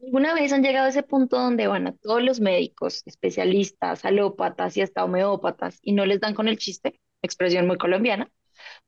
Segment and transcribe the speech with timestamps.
[0.00, 4.76] ¿Alguna vez han llegado a ese punto donde van a todos los médicos, especialistas, alópatas
[4.76, 7.00] y hasta homeópatas y no les dan con el chiste?
[7.22, 8.30] Expresión muy colombiana.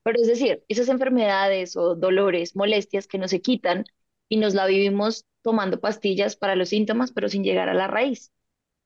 [0.04, 3.84] Pero es decir, esas enfermedades o dolores, molestias que no se quitan
[4.28, 8.32] y nos la vivimos tomando pastillas para los síntomas, pero sin llegar a la raíz.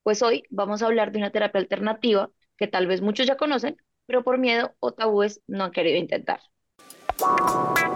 [0.05, 3.77] Pues hoy vamos a hablar de una terapia alternativa que tal vez muchos ya conocen,
[4.07, 6.41] pero por miedo o tabúes no han querido intentar.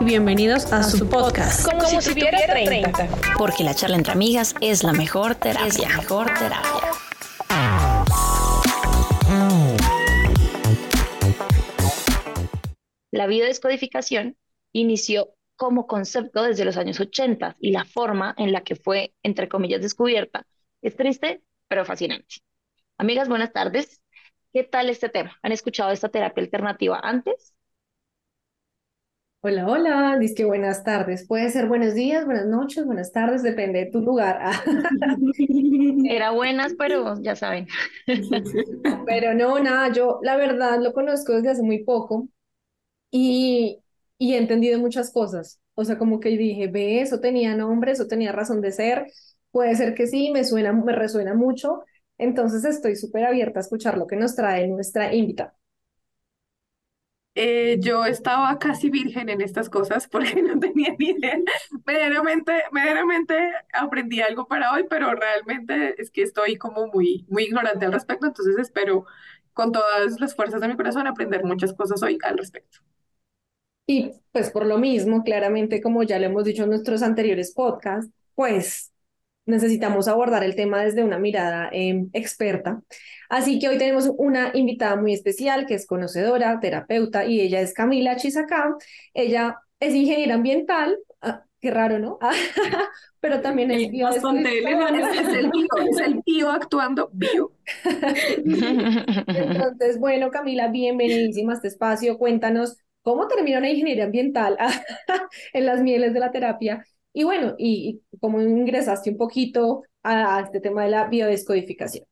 [0.00, 1.68] Bienvenidos a, su podcast.
[1.68, 3.08] Como, si, tuviera 30.
[3.36, 5.88] Porque la charla entre amigas es la mejor terapia.
[5.88, 6.92] mejor terapia.
[13.10, 14.36] La biodescodificación
[14.72, 19.48] inició como concepto desde los años 80 y la forma en la que fue, entre
[19.48, 20.46] comillas, descubierta
[20.80, 22.36] es triste, pero fascinante.
[22.98, 24.00] Amigas, buenas tardes.
[24.52, 25.36] ¿Qué tal este tema?
[25.42, 27.54] ¿Han escuchado esta terapia alternativa antes?
[29.40, 31.26] Hola, hola, dice que buenas tardes.
[31.26, 34.40] Puede ser buenos días, buenas noches, buenas tardes, depende de tu lugar.
[36.04, 37.66] Era buenas, pero ya saben.
[39.06, 42.28] Pero no, nada, yo la verdad lo conozco desde hace muy poco
[43.12, 43.80] y,
[44.18, 45.60] y he entendido muchas cosas.
[45.76, 49.06] O sea, como que dije, ve, eso tenía nombre, eso tenía razón de ser.
[49.52, 51.82] Puede ser que sí, me suena, me resuena mucho.
[52.18, 55.56] Entonces estoy súper abierta a escuchar lo que nos trae nuestra invitada.
[57.40, 61.38] Eh, yo estaba casi virgen en estas cosas porque no tenía ni idea.
[61.86, 67.86] Medianamente, medianamente aprendí algo para hoy, pero realmente es que estoy como muy, muy ignorante
[67.86, 69.06] al respecto, entonces espero
[69.52, 72.78] con todas las fuerzas de mi corazón aprender muchas cosas hoy al respecto.
[73.86, 78.12] Y pues por lo mismo, claramente, como ya lo hemos dicho en nuestros anteriores podcasts,
[78.34, 78.92] pues
[79.48, 82.82] necesitamos abordar el tema desde una mirada em, experta.
[83.28, 87.72] Así que hoy tenemos una invitada muy especial que es conocedora, terapeuta, y ella es
[87.72, 88.76] Camila Chisacá.
[89.14, 92.18] Ella es ingeniera ambiental, ah, qué raro, ¿no?
[93.20, 94.08] Pero también es bio.
[94.10, 97.52] Es, el tío, es el tío actuando bio.
[99.26, 102.18] Entonces, bueno, Camila, bienvenidísima a este espacio.
[102.18, 104.58] Cuéntanos cómo termina una ingeniería ambiental
[105.54, 106.84] en las mieles de la terapia
[107.18, 112.04] y bueno, y, cómo ingresaste un poquito a, este tema de la biodescodificación.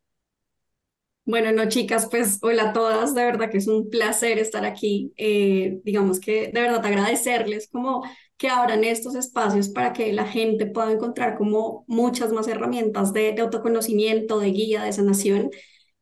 [1.25, 5.13] Bueno, no, chicas, pues hola a todas, de verdad que es un placer estar aquí.
[5.17, 8.03] Eh, digamos que de verdad agradecerles como
[8.37, 13.33] que abran estos espacios para que la gente pueda encontrar como muchas más herramientas de,
[13.33, 15.51] de autoconocimiento, de guía, de sanación.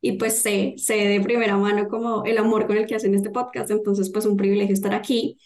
[0.01, 3.29] Y pues sé, sé de primera mano como el amor con el que hacen este
[3.29, 5.37] podcast, entonces pues un privilegio estar aquí.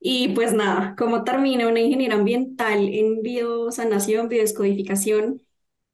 [0.00, 5.42] Y pues nada, ¿cómo termina una ingeniera ambiental en biosanación, biodescodificación?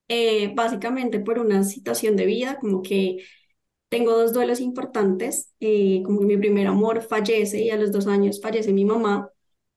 [0.09, 3.19] Eh, básicamente por una situación de vida, como que
[3.91, 8.07] tengo dos duelos importantes, eh, como que mi primer amor fallece y a los dos
[8.09, 9.31] años fallece mi mamá,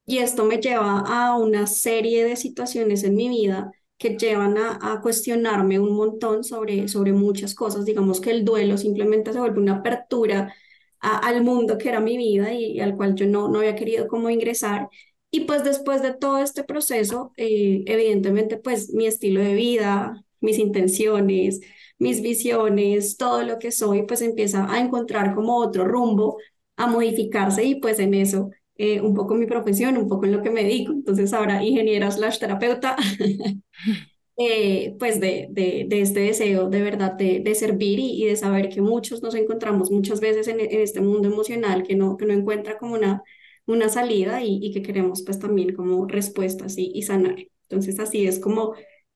[0.05, 4.79] y esto me lleva a una serie de situaciones en mi vida que llevan a,
[4.81, 7.85] a cuestionarme un montón sobre, sobre muchas cosas.
[7.85, 10.53] Digamos que el duelo simplemente se vuelve una apertura
[10.99, 14.29] al mundo que era mi vida y, al cual yo no, no había querido como
[14.29, 14.89] ingresar.
[15.31, 20.57] Y pues después de todo este proceso, eh, evidentemente pues mi estilo de vida, mis
[20.59, 21.59] intenciones,
[21.99, 26.37] mis visiones, todo lo que soy, pues empieza a encontrar como otro rumbo,
[26.77, 30.41] a modificarse y pues en eso eh, un poco mi profesión, un poco en lo
[30.43, 30.91] que me dedico.
[30.93, 32.95] Entonces ahora ingeniera slash terapeuta.
[34.39, 38.35] Eh, pues de, de, de, este deseo de verdad de, de servir y, y, de
[38.35, 42.27] saber que muchos nos encontramos muchas veces en, en, este mundo emocional que no, que
[42.27, 43.23] no encuentra como una,
[43.65, 47.35] una salida y, y que queremos pues también como respuestas y, y, sanar.
[47.63, 48.75] Entonces así es como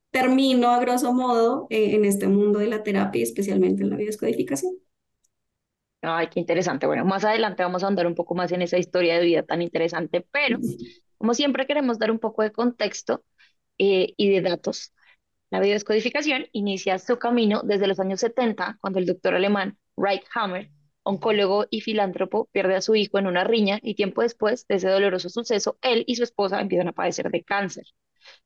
[0.09, 4.73] termino a grosso modo eh, en este mundo de la terapia, especialmente en la biodescodificación.
[6.01, 6.87] Ay, qué interesante.
[6.87, 9.61] Bueno, más adelante vamos a andar un poco más en esa historia de vida tan
[9.61, 10.57] interesante, pero
[11.19, 13.23] como siempre queremos dar un poco de contexto
[13.77, 14.93] eh, y de datos
[15.51, 20.71] la biodescodificación inicia su camino desde los años 70, cuando el doctor alemán Reich Hammer,
[21.03, 24.87] oncólogo y filántropo, pierde a su hijo en una riña y tiempo después de ese
[24.87, 27.83] doloroso suceso, él y su esposa empiezan a padecer de cáncer.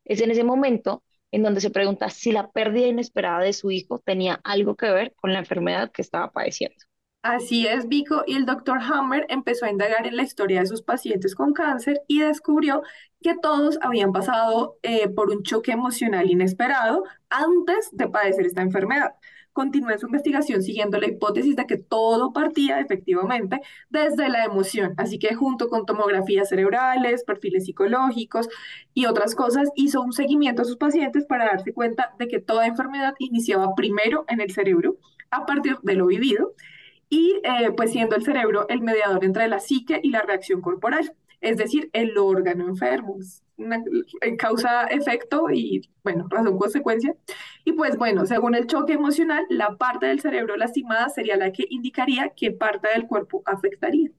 [0.04, 4.00] Es en ese momento en donde se pregunta si la pérdida inesperada de su hijo
[4.00, 6.76] tenía algo que ver con la enfermedad que estaba padeciendo.
[7.22, 10.82] Así es, Vico, y el doctor Hammer empezó a indagar en la historia de sus
[10.82, 12.82] pacientes con cáncer y descubrió
[13.26, 19.16] que todos habían pasado eh, por un choque emocional inesperado antes de padecer esta enfermedad.
[19.52, 25.18] Continuó su investigación siguiendo la hipótesis de que todo partía efectivamente desde la emoción, así
[25.18, 28.48] que junto con tomografías cerebrales, perfiles psicológicos
[28.94, 32.68] y otras cosas, hizo un seguimiento a sus pacientes para darse cuenta de que toda
[32.68, 34.98] enfermedad iniciaba primero en el cerebro
[35.32, 36.54] a partir de lo vivido
[37.08, 41.12] y eh, pues siendo el cerebro el mediador entre la psique y la reacción corporal,
[41.40, 43.18] es decir, el órgano enfermo.
[43.56, 43.82] una
[44.38, 47.14] causa-efecto y, bueno, razón-consecuencia.
[47.64, 51.66] Y pues bueno, según el choque emocional, la parte del cerebro lastimada sería la que
[51.70, 54.10] indicaría qué parte del cuerpo afectaría.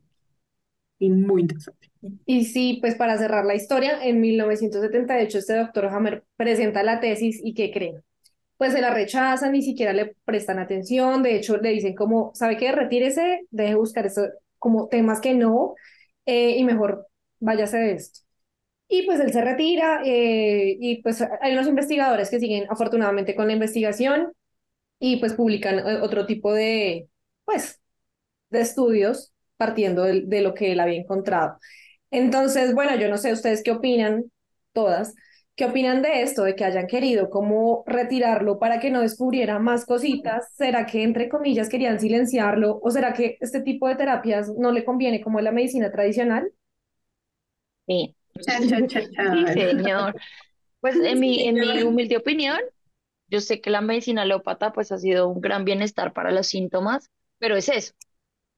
[1.00, 1.92] Y muy interesante.
[2.26, 7.40] Y sí, pues para cerrar la historia, en 1978 este doctor Hammer presenta la tesis
[7.44, 8.04] y ¿qué creen?
[8.58, 12.58] Pues se la rechazan, ni siquiera le prestan atención, de hecho le dicen como, ¿sabe
[12.58, 12.72] qué?
[12.72, 14.24] Retírese, deje buscar eso,
[14.58, 15.76] como temas que no,
[16.28, 17.08] eh, y mejor
[17.42, 18.22] váyase de esto.
[18.90, 23.48] Y pues él se retira eh, y pues hay unos investigadores que siguen afortunadamente con
[23.48, 24.34] la investigación
[25.00, 27.10] y pues publican eh, otro tipo de,
[27.46, 27.82] pues,
[28.50, 31.60] de estudios partiendo de, de lo que él había encontrado.
[32.12, 34.32] Entonces, bueno, yo no sé ustedes qué opinan,
[34.74, 35.16] todas,
[35.58, 39.86] qué opinan de esto, de que hayan querido como retirarlo para que no descubriera más
[39.86, 40.48] cositas.
[40.54, 44.86] ¿Será que, entre comillas, querían silenciarlo o será que este tipo de terapias no le
[44.86, 46.54] conviene como la medicina tradicional?
[47.88, 50.16] Sí, Sí, señor.
[50.80, 52.60] Pues en mi, en mi humilde opinión,
[53.30, 57.10] yo sé que la medicina alópata pues ha sido un gran bienestar para los síntomas,
[57.40, 57.94] pero es eso.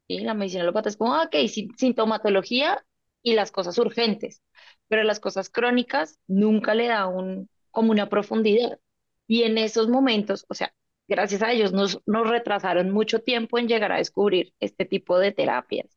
[0.08, 0.20] ¿sí?
[0.20, 1.36] La medicina alópata es como, ah, ok,
[1.76, 2.84] sintomatología
[3.22, 4.42] y las cosas urgentes,
[4.90, 8.80] pero las cosas crónicas nunca le da un, como una profundidad.
[9.28, 10.74] Y en esos momentos, o sea,
[11.06, 15.30] gracias a ellos nos, nos retrasaron mucho tiempo en llegar a descubrir este tipo de
[15.30, 15.96] terapias,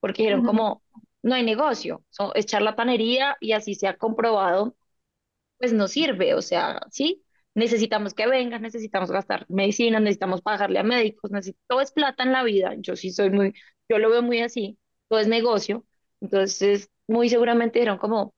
[0.00, 0.82] porque dijeron como,
[1.22, 2.04] no hay negocio,
[2.34, 4.76] es charlatanería y así se ha comprobado,
[5.58, 7.24] pues no sirve, o sea, sí,
[7.54, 11.30] necesitamos que vengan, necesitamos gastar medicina, necesitamos pagarle a médicos,
[11.68, 13.54] todo es plata en la vida, yo sí soy muy,
[13.88, 14.78] yo lo veo muy así,
[15.08, 15.86] todo es negocio,
[16.20, 18.34] entonces muy seguramente dijeron como,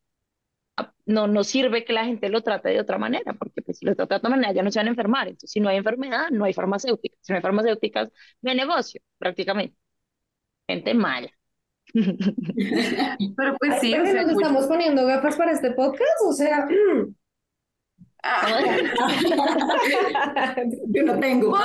[0.77, 3.87] ah, no, no sirve que la gente lo trate de otra manera, porque pues si
[3.87, 5.77] lo trata de otra manera ya no se van a enfermar, entonces si no hay
[5.79, 8.11] enfermedad, no hay farmacéuticas, si no hay farmacéuticas,
[8.43, 9.77] no hay negocio, prácticamente,
[10.67, 11.31] gente mala.
[11.93, 16.67] Pero pues sí, o sea, nos estamos poniendo gafas para este podcast, o sea,
[18.23, 18.61] ah.
[20.89, 21.57] yo no tengo.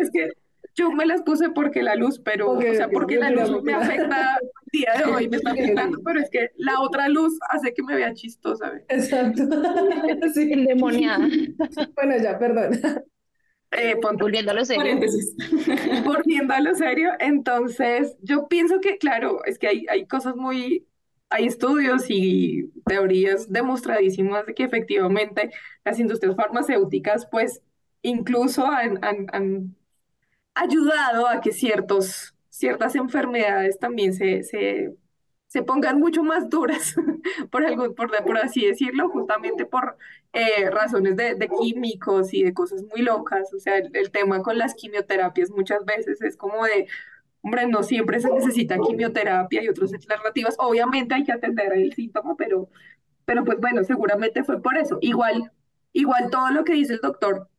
[0.00, 0.41] es que
[0.74, 4.38] yo me las puse porque la luz, pero, o sea, porque la luz me afecta
[4.40, 7.82] el día de hoy, me está afectando, pero es que la otra luz hace que
[7.82, 8.72] me vea chistosa.
[8.88, 9.42] Exacto.
[10.34, 10.50] Sí.
[10.52, 11.28] Endemoniada.
[11.94, 12.80] Bueno, ya, perdón.
[13.72, 14.98] Eh, volviendo a lo serio.
[16.04, 20.86] volviendo a lo serio, entonces yo pienso que, claro, es que hay, hay cosas muy,
[21.28, 25.50] hay estudios y teorías demostradísimas de que efectivamente
[25.84, 27.62] las industrias farmacéuticas, pues,
[28.02, 29.76] incluso han, han, han
[30.54, 34.94] ayudado a que ciertos, ciertas enfermedades también se, se
[35.52, 36.94] se pongan mucho más duras,
[37.50, 39.98] por, algo, por, por así decirlo, justamente por
[40.32, 43.52] eh, razones de, de, químicos y de cosas muy locas.
[43.52, 46.86] O sea, el, el, tema con las quimioterapias muchas veces es como de,
[47.42, 50.56] hombre, no siempre se necesita quimioterapia y otras alternativas.
[50.58, 52.70] Obviamente hay que atender el síntoma, pero,
[53.26, 54.96] pero pues bueno, seguramente fue por eso.
[55.02, 55.52] Igual,
[55.92, 57.50] igual todo lo que dice el doctor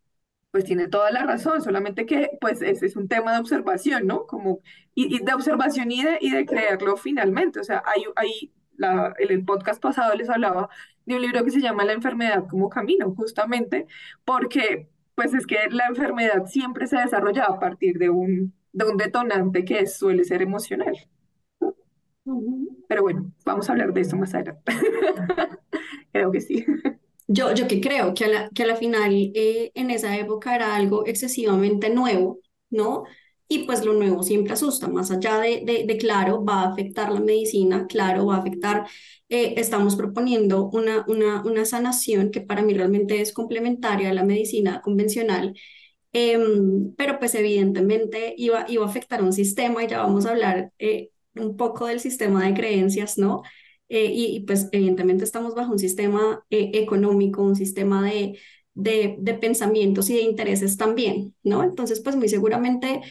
[0.53, 4.27] pues tiene toda la razón, solamente que pues ese es un tema de observación, ¿no?
[4.27, 4.59] Como,
[4.93, 7.59] y, de observación y de, y de creerlo finalmente.
[7.59, 10.69] O sea, hay, hay la, en el podcast pasado les hablaba
[11.07, 13.87] de un libro que se llama La enfermedad como camino, justamente
[14.25, 18.97] porque pues es que la enfermedad siempre se desarrolla a partir de un, de un
[18.97, 20.95] detonante que suele ser emocional.
[22.87, 24.71] Pero bueno, vamos a hablar de eso más adelante.
[26.13, 26.63] Creo que sí.
[27.27, 30.55] Yo, yo que creo que a la, que a la final eh, en esa época
[30.55, 33.03] era algo excesivamente nuevo, ¿no?
[33.47, 37.19] Y pues lo nuevo siempre asusta, más allá de, de, claro, va a afectar la
[37.19, 38.87] medicina, claro, va a afectar,
[39.29, 44.23] eh, estamos proponiendo una, una, una sanación que para mí realmente es complementaria a la
[44.23, 45.53] medicina convencional,
[46.13, 50.71] em, pero pues evidentemente iba, iba a afectar un sistema y ya vamos a hablar
[50.79, 53.43] eh, un poco del sistema de creencias, ¿no?
[53.93, 58.39] Eh, y, pues evidentemente estamos bajo un sistema eh, económico, un sistema de,
[58.73, 61.63] de, pensamientos y de intereses también, ¿no?
[61.63, 63.01] Entonces, pues muy seguramente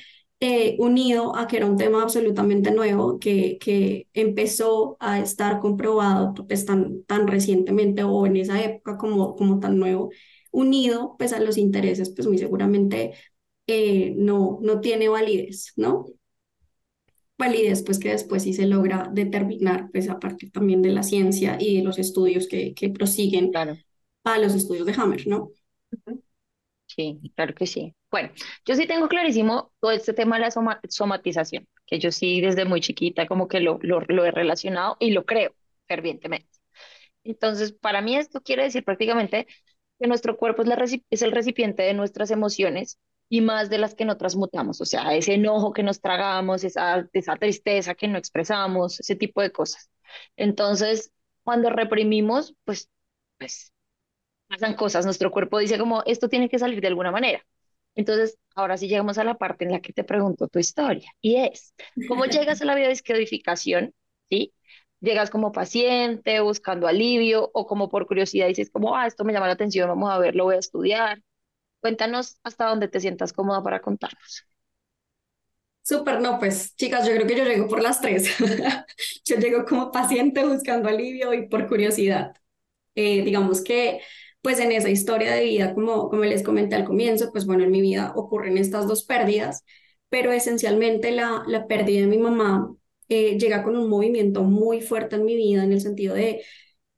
[0.41, 6.35] eh, unido a que era un tema absolutamente nuevo, que, que empezó a estar comprobado
[6.49, 10.11] pues tan, tan recientemente o en esa época como, como tan nuevo,
[10.51, 13.13] unido pues a los intereses, pues muy seguramente
[14.17, 16.07] no, no tiene validez, ¿no?
[17.43, 21.57] Validez pues que después sí se logra determinar pues a partir también de la ciencia
[21.61, 23.53] y de los estudios que, que prosiguen
[24.25, 25.51] a los estudios de Hammer, ¿no?
[26.87, 27.95] Sí, claro que sí.
[28.11, 28.31] Bueno,
[28.67, 30.51] yo sí tengo clarísimo todo este tema de la
[30.91, 35.13] somatización, que yo sí desde muy chiquita como que lo, lo, lo he relacionado y
[35.13, 35.55] lo creo
[35.89, 36.49] fervientemente.
[37.25, 39.47] Entonces, para mí esto quiere decir prácticamente
[40.01, 40.77] que nuestro cuerpo es, la
[41.11, 42.99] es el recipiente de nuestras emociones
[43.33, 47.09] y más de las que no transmutamos, o sea, ese enojo que nos tragamos, esa,
[47.15, 49.91] esa tristeza que no expresamos, ese tipo de cosas.
[50.37, 52.91] Entonces, cuando reprimimos, pues,
[53.39, 53.73] pues
[54.49, 57.43] pasan cosas, nuestro cuerpo dice como, esto tiene que salir de alguna manera.
[57.95, 61.37] Entonces, ahora sí llegamos a la parte en la que te pregunto tu historia, y
[61.37, 61.75] es,
[62.09, 63.95] ¿cómo llegas a la biodescodificación?
[64.29, 64.53] ¿Sí?
[65.01, 69.47] ¿Llegas como paciente, buscando alivio, o como por curiosidad dices como, ah, esto me llama
[69.47, 71.23] la atención, vamos a ver, lo voy a estudiar?
[71.83, 74.47] Cuéntanos hasta dónde te sientas cómoda para contarnos.
[75.85, 78.29] Súper, no, pues chicas, yo creo que yo llego por las tres.
[79.25, 82.35] Yo llego como paciente buscando alivio y por curiosidad.
[82.95, 84.01] Eh, digamos que,
[84.43, 87.71] pues en esa historia de vida, como, como les comenté al comienzo, pues bueno, en
[87.73, 89.65] mi vida ocurren estas dos pérdidas,
[90.11, 92.75] pero esencialmente la, la pérdida de mi mamá
[93.09, 96.45] eh, llega con un movimiento muy fuerte en mi vida, en el sentido de,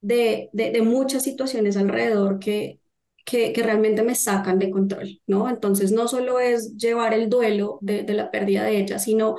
[0.00, 2.80] de, de, de muchas situaciones alrededor que,
[3.24, 5.48] que, que, realmente me sacan de control, ¿no?
[5.48, 9.36] Entonces no solo es llevar el duelo de, de, la pérdida de ella, sino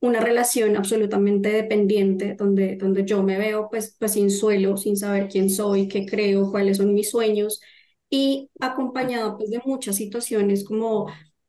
[0.00, 5.28] una relación absolutamente dependiente donde, donde yo me veo pues, pues sin suelo, sin saber
[5.28, 7.60] quién soy, qué creo, cuáles son mis sueños
[8.08, 11.08] y acompañado pues de muchas situaciones como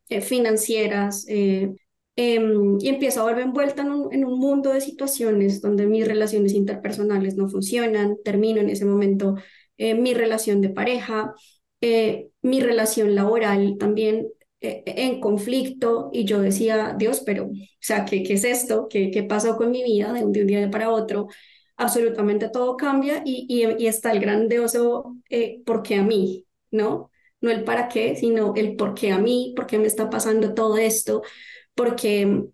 [0.09, 1.73] eh, financieras eh,
[2.17, 2.39] eh,
[2.79, 6.53] y empiezo a volver envuelta en un, en un mundo de situaciones donde mis relaciones
[6.53, 9.35] interpersonales no funcionan, termino en ese momento
[9.77, 11.33] eh, mi relación de pareja,
[11.81, 14.27] eh, mi relación laboral también
[14.61, 18.87] eh, en conflicto y yo decía, Dios, pero, o sea, ¿qué, qué es esto?
[18.89, 21.27] ¿Qué, ¿Qué pasó con mi vida de un, de un día para otro?
[21.77, 26.45] Absolutamente todo cambia y, y, y está el grandioso eh, ¿por qué a mí?
[26.69, 27.09] ¿No?
[27.41, 30.53] No el para qué, sino el por qué a mí, por qué me está pasando
[30.53, 31.23] todo esto,
[31.75, 32.45] porque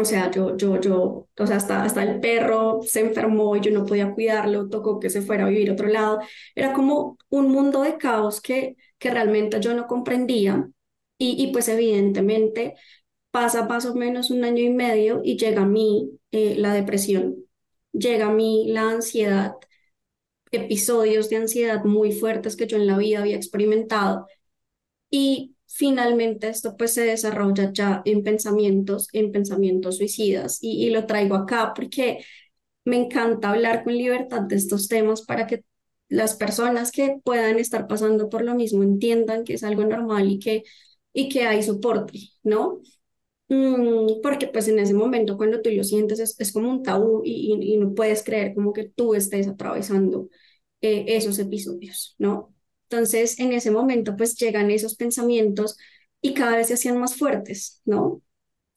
[0.00, 3.70] o sea, yo, yo, yo, o sea, hasta, hasta el perro se enfermó y yo
[3.70, 6.20] no podía cuidarlo, tocó que se fuera a vivir otro lado.
[6.54, 10.68] Era como un mundo de caos que, que realmente yo no comprendía
[11.18, 12.74] y, y pues evidentemente
[13.30, 17.36] pasa más o menos un año y medio y llega a mí eh, la depresión,
[17.92, 19.54] llega a mí la ansiedad,
[20.50, 24.26] episodios de ansiedad muy fuertes que yo en la vida había experimentado
[25.10, 31.06] y finalmente esto pues se desarrolla ya en pensamientos, en pensamientos suicidas y, y lo
[31.06, 32.24] traigo acá porque
[32.84, 35.64] me encanta hablar con libertad de estos temas para que
[36.08, 40.38] las personas que puedan estar pasando por lo mismo entiendan que es algo normal y
[40.38, 40.64] que,
[41.12, 42.80] y que hay soporte, ¿no?
[43.48, 47.22] Mm, porque pues en ese momento cuando tú lo sientes es, es como un tabú
[47.24, 50.28] y, y, no puedes creer como que tú estés atravesando
[50.80, 52.54] eh, esos episodios, ¿no?
[52.90, 55.76] Entonces, en ese momento, pues llegan esos pensamientos
[56.20, 58.22] y cada vez se hacían más fuertes, ¿no?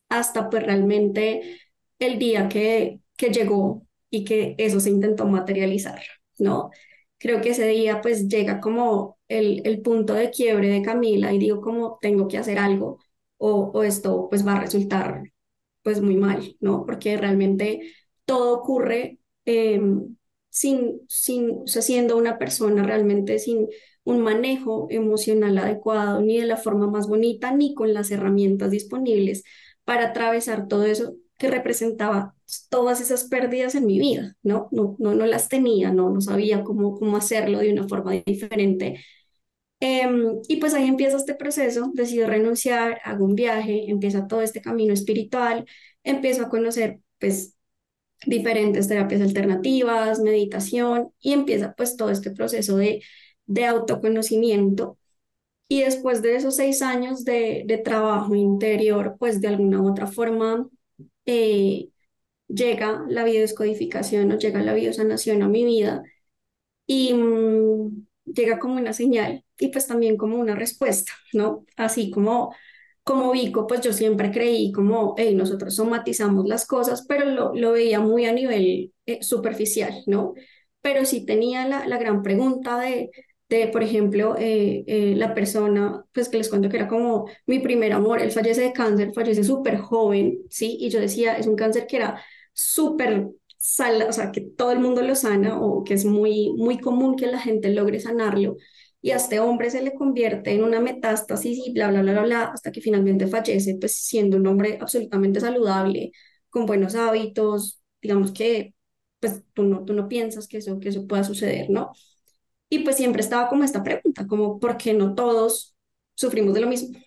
[0.09, 1.59] Hasta pues realmente
[1.99, 6.01] el día que, que llegó y que eso se intentó materializar,
[6.39, 6.71] ¿no?
[7.17, 11.39] Creo que ese día pues llega como el, el punto de quiebre de Camila y
[11.39, 12.99] digo como tengo que hacer algo
[13.37, 15.23] o, o esto pues va a resultar
[15.83, 16.85] pues muy mal, ¿no?
[16.85, 17.81] Porque realmente
[18.25, 19.81] todo ocurre eh,
[20.49, 23.67] sin, sin, o sea, siendo una persona realmente sin
[24.03, 29.43] un manejo emocional adecuado, ni de la forma más bonita, ni con las herramientas disponibles
[29.83, 32.35] para atravesar todo eso que representaba
[32.69, 34.69] todas esas pérdidas en mi vida, ¿no?
[34.71, 39.03] No, no, no las tenía, no, no sabía cómo, cómo hacerlo de una forma diferente.
[39.79, 40.07] Eh,
[40.47, 44.93] y pues ahí empieza este proceso, decido renunciar, hago un viaje, empieza todo este camino
[44.93, 45.65] espiritual,
[46.03, 47.55] empiezo a conocer pues
[48.25, 53.01] diferentes terapias alternativas, meditación y empieza pues todo este proceso de
[53.45, 54.97] de autoconocimiento.
[55.67, 60.07] Y después de esos seis años de, de trabajo interior, pues de alguna u otra
[60.07, 60.67] forma
[61.25, 61.89] eh,
[62.47, 66.03] llega la biodescodificación o llega la biosanación a mi vida
[66.87, 71.65] y mmm, llega como una señal y pues también como una respuesta, ¿no?
[71.77, 72.53] Así como
[73.03, 77.71] como Vico, pues yo siempre creí como, hey, nosotros somatizamos las cosas, pero lo, lo
[77.73, 80.35] veía muy a nivel eh, superficial, ¿no?
[80.81, 83.11] Pero sí tenía la, la gran pregunta de,
[83.59, 87.59] de, por ejemplo, eh, eh, la persona, pues que les cuento que era como mi
[87.59, 90.77] primer amor, él fallece de cáncer, fallece súper joven, ¿sí?
[90.79, 92.21] Y yo decía, es un cáncer que era
[92.53, 93.27] súper,
[94.07, 97.27] o sea, que todo el mundo lo sana o que es muy, muy común que
[97.27, 98.57] la gente logre sanarlo.
[99.01, 102.23] Y a este hombre se le convierte en una metástasis y bla, bla, bla, bla,
[102.23, 106.11] bla, hasta que finalmente fallece, pues siendo un hombre absolutamente saludable,
[106.49, 108.75] con buenos hábitos, digamos que,
[109.19, 111.91] pues tú no, tú no piensas que eso, que eso pueda suceder, ¿no?
[112.71, 115.77] Y pues siempre estaba como esta pregunta, como ¿por qué no todos
[116.15, 116.99] sufrimos de lo mismo?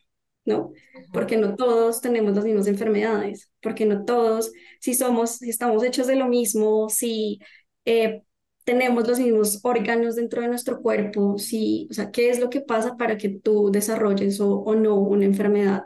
[0.46, 0.72] ¿No?
[1.12, 6.06] Porque no todos tenemos las mismas enfermedades, porque no todos, si somos, si estamos hechos
[6.08, 7.40] de lo mismo, si
[7.86, 8.22] eh,
[8.64, 12.62] tenemos los mismos órganos dentro de nuestro cuerpo, si, o sea, ¿qué es lo que
[12.62, 15.84] pasa para que tú desarrolles o, o no una enfermedad?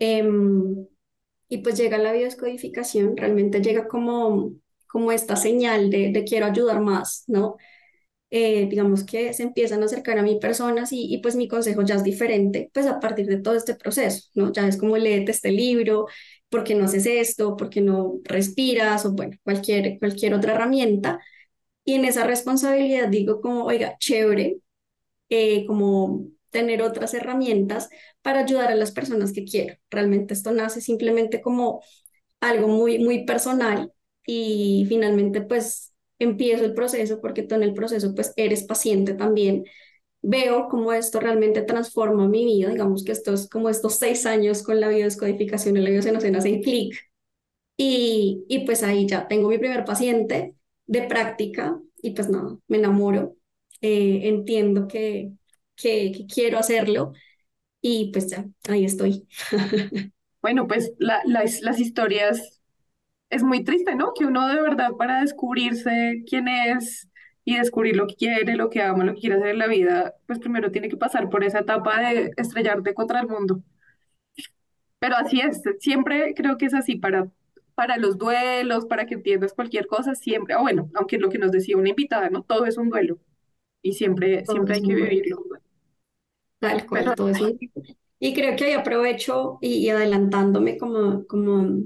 [0.00, 0.24] Eh,
[1.48, 4.52] y pues llega la biodescodificación, realmente llega como
[4.88, 7.56] como esta señal de, de quiero ayudar más, ¿no?
[8.38, 11.82] Eh, digamos que se empiezan a acercar a mí personas y, y, pues mi consejo
[11.82, 14.52] ya es diferente, pues a partir de todo este proceso, ¿no?
[14.52, 16.06] Ya es como léete este libro,
[16.50, 17.56] ¿por qué no haces esto?
[17.56, 19.06] ¿Por qué no respiras?
[19.06, 21.18] O bueno, cualquier, cualquier otra herramienta.
[21.84, 24.58] Y en esa responsabilidad digo como, oiga, chévere,
[25.30, 27.90] eh, como tener otras herramientas
[28.22, 29.76] para ayudar a las personas que quiero.
[29.90, 31.82] Realmente esto nace simplemente como
[32.40, 33.92] algo muy, muy personal
[34.26, 39.64] y finalmente pues empiezo el proceso porque tú en el proceso pues eres paciente también.
[40.22, 44.80] Veo cómo esto realmente transforma mi vida, digamos que estos, como estos seis años con
[44.80, 46.96] la biodescodificación y la biocenocenas hacen clic.
[47.76, 50.54] Y, y pues ahí ya tengo mi primer paciente
[50.86, 53.36] de práctica y pues nada, me enamoro,
[53.80, 55.32] eh, entiendo que,
[55.76, 57.12] que, quiero hacerlo
[57.80, 59.28] y pues ya, ahí estoy.
[60.42, 62.55] Bueno, pues la, las, las historias
[63.30, 64.12] es muy triste, ¿no?
[64.14, 67.08] Que uno de verdad para descubrirse quién es
[67.44, 70.14] y descubrir lo que quiere, lo que ama, lo que quiere hacer en la vida,
[70.26, 73.62] pues primero tiene que pasar por esa etapa de estrellarte contra el mundo.
[74.98, 77.30] Pero así es, siempre creo que es así para,
[77.74, 81.52] para los duelos, para que entiendas cualquier cosa, siempre, o bueno, aunque lo que nos
[81.52, 82.42] decía una invitada, ¿no?
[82.42, 83.18] Todo es un duelo
[83.82, 85.44] y siempre, Todo siempre hay que vivirlo.
[86.58, 87.52] Tal cual, Pero todo eso.
[88.18, 91.80] Y creo que ahí aprovecho y, y adelantándome como, como,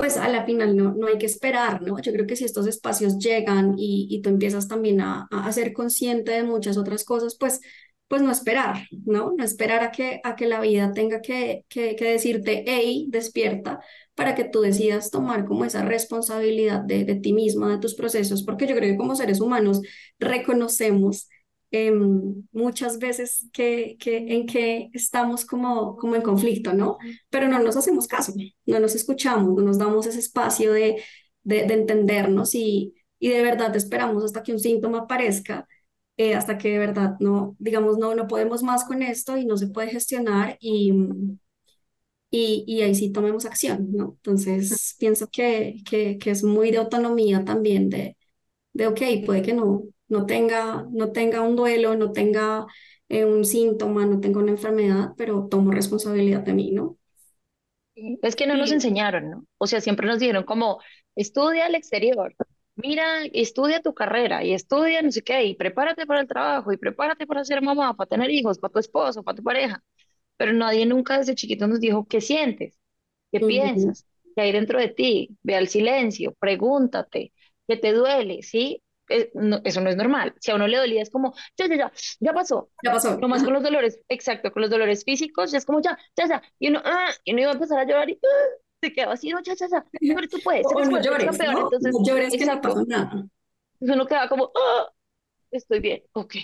[0.00, 1.98] pues a la final no, no hay que esperar, ¿no?
[2.00, 5.72] Yo creo que si estos espacios llegan y, y tú empiezas también a, a ser
[5.74, 7.60] consciente de muchas otras cosas, pues,
[8.08, 9.34] pues no esperar, ¿no?
[9.36, 13.80] No esperar a que, a que la vida tenga que, que, que decirte, hey, despierta,
[14.14, 18.42] para que tú decidas tomar como esa responsabilidad de, de ti misma, de tus procesos,
[18.42, 19.82] porque yo creo que como seres humanos
[20.18, 21.28] reconocemos
[21.70, 26.98] em, muchas veces que, que, en que estamos como, como en conflicto, ¿no?
[27.30, 28.32] Pero no nos hacemos caso,
[28.66, 31.02] no nos escuchamos, no nos damos ese espacio de,
[31.42, 35.66] de, de entendernos y, y de verdad esperamos hasta que un síntoma aparezca,
[36.16, 39.56] eh, hasta que de verdad no, digamos, no, no podemos más con esto y no
[39.56, 40.92] se puede gestionar y,
[42.30, 44.14] y, y ahí sí tomemos acción, ¿no?
[44.16, 48.16] Entonces pienso que, que, que es muy de autonomía también de,
[48.74, 52.66] de ok, puede que no, no tenga, no tenga un duelo, no tenga
[53.08, 56.98] eh, un síntoma, no tenga una enfermedad, pero tomo responsabilidad de mí, ¿no?
[58.22, 59.44] Es que no nos enseñaron, ¿no?
[59.58, 60.80] O sea, siempre nos dijeron como,
[61.16, 62.34] estudia al exterior,
[62.76, 66.76] mira, estudia tu carrera y estudia no sé qué, y prepárate para el trabajo, y
[66.78, 69.82] prepárate para ser mamá, para tener hijos, para tu esposo, para tu pareja.
[70.36, 72.78] Pero nadie nunca desde chiquito nos dijo, ¿qué sientes?
[73.32, 74.06] ¿Qué piensas?
[74.36, 75.38] ¿Qué hay dentro de ti?
[75.42, 77.32] Ve al silencio, pregúntate,
[77.68, 78.42] ¿qué te duele?
[78.42, 78.82] ¿Sí?
[79.10, 80.34] Eh, no- eso no es normal.
[80.40, 82.70] Si a uno le dolía es como, ya, ya, ya, ya pasó.
[82.82, 83.18] Ya pasó.
[83.20, 86.42] Nomás con los dolores, exacto, con los dolores físicos, ya es como ya, ya, ya,
[86.58, 88.48] y uno, ah, y uno iba a empezar a llorar y ah,
[88.80, 91.64] se quedaba así, no, ya, ya, ya, pero tú puedes, O, no llores, ¿no?
[91.64, 93.10] entonces, No llores que no pasa nada.
[93.74, 94.88] entonces uno quedaba como, ah,
[95.52, 96.34] estoy bien, ok,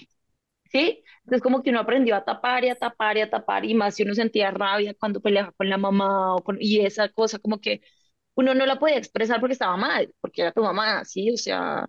[0.72, 1.04] ¿sí?
[1.24, 3.94] Entonces como que uno aprendió a tapar y a tapar y a tapar, y más
[3.94, 7.60] si uno sentía rabia cuando peleaba con la mamá, o con, y esa cosa como
[7.60, 7.82] que
[8.34, 11.30] uno no la podía expresar porque estaba mal, porque era tu mamá, ¿sí?
[11.32, 11.86] O sea,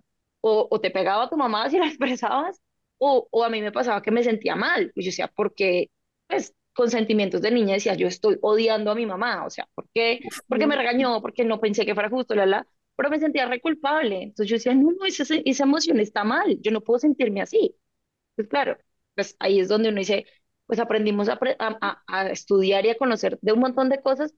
[0.47, 2.61] o, o te pegaba tu mamá si la expresabas,
[2.97, 5.89] o, o a mí me pasaba que me sentía mal, pues yo decía, porque,
[6.27, 9.87] pues, con sentimientos de niña decía, yo estoy odiando a mi mamá, o sea, ¿por
[9.93, 10.21] qué?
[10.47, 13.61] Porque me regañó, porque no pensé que fuera justo, la, la, pero me sentía re
[13.61, 17.41] culpable, entonces yo decía, no, no, esa, esa emoción está mal, yo no puedo sentirme
[17.41, 17.75] así,
[18.35, 18.77] pues claro,
[19.15, 20.25] pues ahí es donde uno dice,
[20.65, 24.01] pues aprendimos a, pre- a, a a estudiar y a conocer de un montón de
[24.01, 24.33] cosas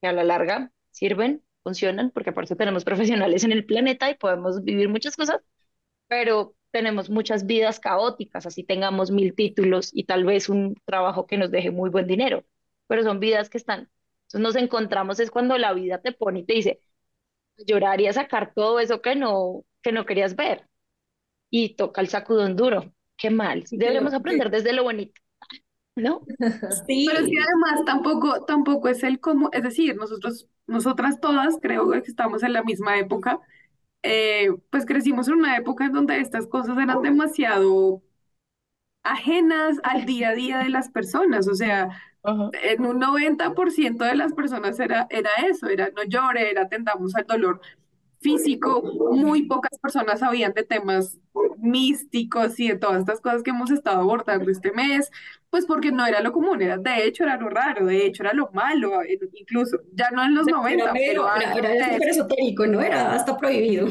[0.00, 4.14] que a la larga sirven, funcionan, porque por eso tenemos profesionales en el planeta y
[4.16, 5.38] podemos vivir muchas cosas,
[6.08, 11.38] pero tenemos muchas vidas caóticas, así tengamos mil títulos y tal vez un trabajo que
[11.38, 12.44] nos deje muy buen dinero,
[12.86, 13.90] pero son vidas que están.
[14.28, 16.80] Entonces nos encontramos es cuando la vida te pone y te dice,
[17.66, 20.68] llorar y a sacar todo eso que no, que no querías ver
[21.50, 22.94] y toca el sacudón duro.
[23.16, 23.66] Qué mal.
[23.66, 25.20] Sí, lo- aprender desde lo bonito,
[25.96, 26.28] ¿no?
[27.04, 31.58] Pero es que sí, además tampoco, tampoco es el como, es decir, nosotros, nosotras todas
[31.60, 33.40] creo que estamos en la misma época,
[34.04, 38.02] eh, pues crecimos en una época en donde estas cosas eran demasiado
[39.02, 41.88] ajenas al día a día de las personas, o sea,
[42.62, 47.26] en un 90% de las personas era, era eso, era no llore, era atendamos al
[47.26, 47.60] dolor
[48.24, 48.82] físico,
[49.12, 51.18] muy pocas personas sabían de temas
[51.58, 55.10] místicos y de todas estas cosas que hemos estado abordando este mes,
[55.50, 58.32] pues porque no era lo común, era, de hecho era lo raro, de hecho era
[58.32, 58.92] lo malo,
[59.34, 62.20] incluso, ya no en los era 90, pero medio, era, era súper eso.
[62.22, 62.80] esotérico, ¿no?
[62.80, 63.88] Era hasta prohibido.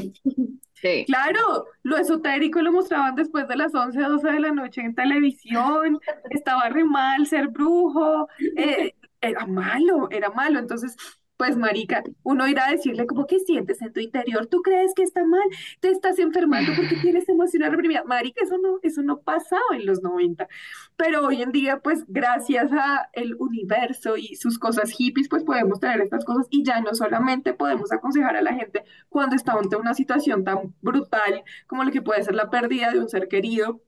[0.73, 1.05] Sí.
[1.05, 5.99] Claro, lo esotérico lo mostraban después de las 11 12 de la noche en televisión,
[6.29, 10.59] estaba re mal ser brujo, eh, era malo, era malo.
[10.59, 10.97] Entonces,
[11.37, 15.03] pues marica, uno irá a decirle como que sientes en tu interior, tú crees que
[15.03, 15.43] está mal,
[15.79, 18.03] te estás enfermando porque tienes emocional reprimida.
[18.05, 20.47] Marica, eso no, eso no pasaba en los 90.
[20.95, 25.79] Pero hoy en día, pues gracias a el universo y sus cosas hippies, pues podemos
[25.79, 29.75] traer estas cosas y ya no solamente podemos aconsejar a la gente cuando está ante
[29.75, 33.81] una situación tan brutal como lo que puede ser la pérdida de un ser querido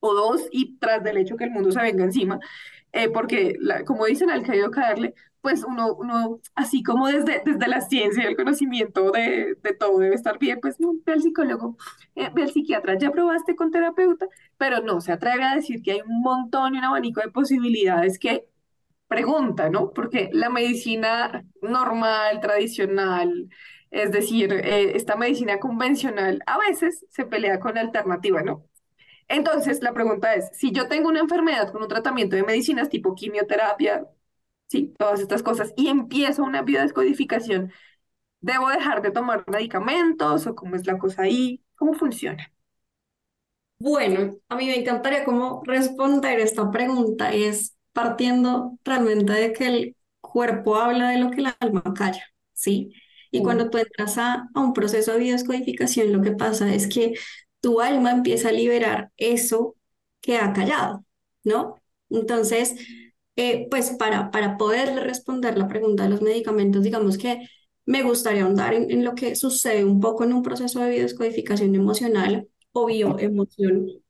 [0.00, 2.38] o dos y tras del hecho que el mundo se venga encima,
[2.92, 7.80] eh, porque como dicen, al caído caerle, pues uno, uno, así como desde, desde la
[7.80, 11.76] ciencia y el conocimiento de, de todo debe estar bien, pues no, ve al psicólogo,
[12.14, 15.92] eh, ve al psiquiatra, ya probaste con terapeuta, pero no se atreve a decir que
[15.92, 18.46] hay un montón y un abanico de posibilidades que
[19.08, 19.92] pregunta, ¿no?
[19.92, 23.48] Porque la medicina normal, tradicional,
[23.90, 28.64] es decir, eh, esta medicina convencional a veces se pelea con la alternativa, ¿no?
[29.28, 33.14] Entonces, la pregunta es, si yo tengo una enfermedad con un tratamiento de medicinas tipo
[33.14, 34.06] quimioterapia,
[34.68, 37.72] sí, todas estas cosas, y empiezo una biodescodificación,
[38.40, 41.64] ¿debo dejar de tomar medicamentos o cómo es la cosa ahí?
[41.76, 42.52] ¿Cómo funciona?
[43.80, 49.96] Bueno, a mí me encantaría cómo responder esta pregunta es partiendo realmente de que el
[50.20, 52.92] cuerpo habla de lo que el alma calla, ¿sí?
[53.30, 57.14] Y cuando tú entras a, a un proceso de biodescodificación, lo que pasa es que
[57.60, 59.76] tu alma empieza a liberar eso
[60.20, 61.04] que ha callado,
[61.44, 61.76] ¿no?
[62.10, 62.74] Entonces,
[63.38, 67.48] eh, pues para, para poder responder la pregunta de los medicamentos, digamos que
[67.86, 72.48] me gustaría ahondar en, lo que sucede un poco en un proceso de biodescodificación emocional
[72.72, 74.02] o bioemoción.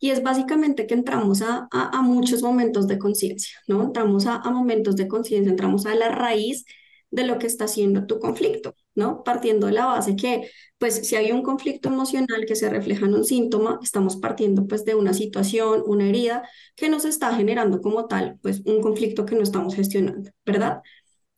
[0.00, 3.84] Y es básicamente que entramos a, a, muchos momentos de conciencia, ¿no?
[3.84, 6.64] Entramos a, a momentos de conciencia, entramos a la raíz
[7.10, 9.22] de lo que está haciendo tu conflicto, ¿no?
[9.24, 13.14] Partiendo de la base que, pues, si hay un conflicto emocional que se refleja en
[13.14, 18.06] un síntoma, estamos partiendo, pues, de una situación, una herida que nos está generando como
[18.06, 20.82] tal, pues, un conflicto que no estamos gestionando, ¿verdad?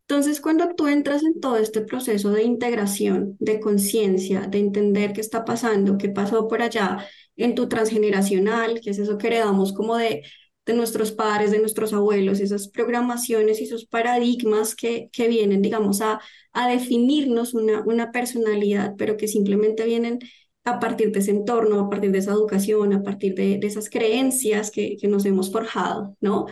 [0.09, 5.21] Entonces, cuando tú entras en todo este proceso de integración, de conciencia, de entender qué
[5.21, 7.05] está pasando, qué pasó por allá
[7.37, 10.23] en tu transgeneracional, que es eso que heredamos como de
[10.69, 16.01] de nuestros padres, de nuestros abuelos, esas programaciones y esos paradigmas que, que vienen, digamos,
[16.03, 16.21] a,
[16.53, 20.21] a definirnos una, una personalidad, pero que simplemente vienen
[20.65, 23.89] a partir de ese entorno, a partir de esa educación, a partir de, de esas
[23.91, 26.47] creencias que, que nos hemos forjado, ¿no?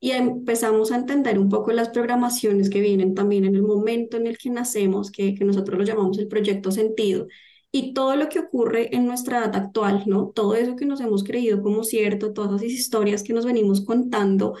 [0.00, 4.26] Y empezamos a entender un poco las programaciones que vienen también en el momento en
[4.26, 7.26] el que nacemos, que, que nosotros lo llamamos el proyecto sentido,
[7.72, 10.28] y todo lo que ocurre en nuestra edad actual, ¿no?
[10.28, 14.54] Todo eso que nos hemos creído como cierto, todas esas historias que nos venimos contando,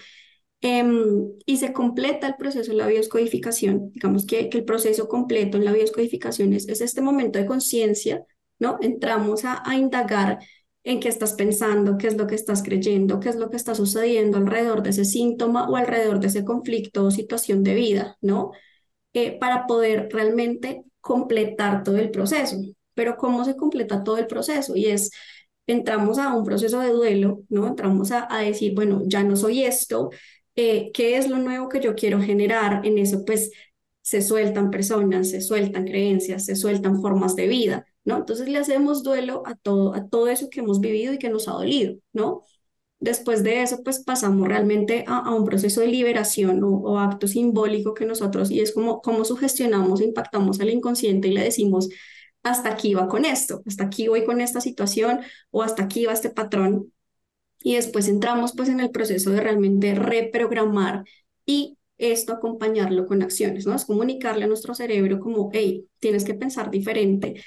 [0.60, 3.92] em, y se completa el proceso de la bioscodificación.
[3.92, 8.24] Digamos que, que el proceso completo en la bioscodificación es, es este momento de conciencia,
[8.58, 8.78] ¿no?
[8.80, 10.38] Entramos a, a indagar
[10.84, 13.74] en qué estás pensando, qué es lo que estás creyendo, qué es lo que está
[13.74, 18.52] sucediendo alrededor de ese síntoma o alrededor de ese conflicto o situación de vida, ¿no?
[19.12, 22.56] Eh, para poder realmente completar todo el proceso
[22.94, 25.10] pero cómo se completa todo el proceso y es,
[25.66, 27.66] entramos a un proceso de duelo, ¿no?
[27.66, 30.10] Entramos a, a decir, bueno, ya no soy esto,
[30.56, 32.84] eh, ¿qué es lo nuevo que yo quiero generar?
[32.86, 33.50] En eso, pues,
[34.02, 38.16] se sueltan personas, se sueltan creencias, se sueltan formas de vida, ¿no?
[38.18, 41.48] Entonces le hacemos duelo a todo, a todo eso que hemos vivido y que nos
[41.48, 42.42] ha dolido, ¿no?
[43.00, 47.26] Después de eso, pues pasamos realmente a, a un proceso de liberación o, o, acto
[47.28, 51.88] simbólico que nosotros, y es como, como sugestionamos, impactamos al inconsciente y le decimos,
[52.42, 56.12] hasta aquí va con esto, hasta aquí voy con esta situación o hasta aquí va
[56.12, 56.92] este patrón.
[57.62, 61.04] Y después entramos pues en el proceso de realmente reprogramar
[61.46, 63.74] y esto acompañarlo con acciones, ¿no?
[63.74, 67.42] Es comunicarle a nuestro cerebro como, hey, tienes que pensar diferente.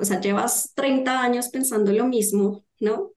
[0.00, 3.12] O sea, llevas 30 años pensando lo mismo, ¿no?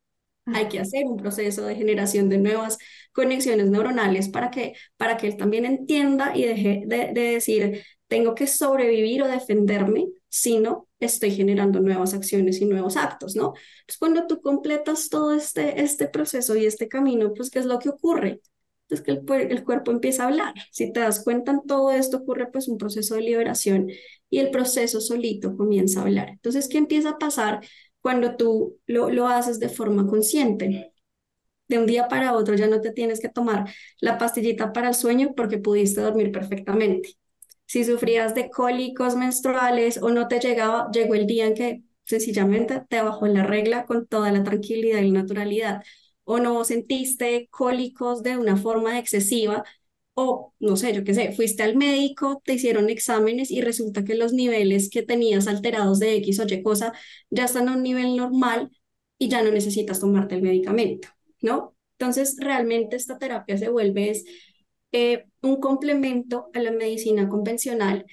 [0.45, 2.77] Hay que hacer un proceso de generación de nuevas
[3.13, 8.35] conexiones neuronales para que, para que él también entienda y deje de, de decir, tengo
[8.35, 13.53] que sobrevivir o defenderme, sino estoy generando nuevas acciones y nuevos actos, ¿no?
[13.85, 17.79] Pues cuando tú completas todo este, este proceso y este camino, pues ¿qué es lo
[17.79, 18.41] que ocurre?
[18.87, 20.53] Pues que el, el cuerpo empieza a hablar.
[20.71, 23.87] Si te das cuenta, en todo esto ocurre pues un proceso de liberación
[24.29, 26.29] y el proceso solito comienza a hablar.
[26.29, 27.61] Entonces, ¿qué empieza a pasar
[28.01, 30.93] cuando tú lo, lo haces de forma consciente?
[31.67, 33.69] De un día para otro ya no te tienes que tomar
[34.01, 37.17] la pastillita para el sueño porque pudiste dormir perfectamente
[37.69, 42.81] si sufrías de cólicos menstruales o no te llegaba, llegó el día en que sencillamente
[42.89, 45.83] te bajó la regla con toda la tranquilidad y naturalidad,
[46.23, 49.63] o no sentiste cólicos de una forma excesiva,
[50.15, 54.15] o no sé, yo qué sé, fuiste al médico, te hicieron exámenes y resulta que
[54.15, 56.93] los niveles que tenías alterados de X o Y cosa
[57.29, 58.71] ya están a un nivel normal
[59.19, 61.09] y ya no necesitas tomarte el medicamento,
[61.41, 61.75] ¿no?
[61.99, 64.25] Entonces, realmente esta terapia se vuelve es
[64.91, 68.05] eh, un complemento a la medicina convencional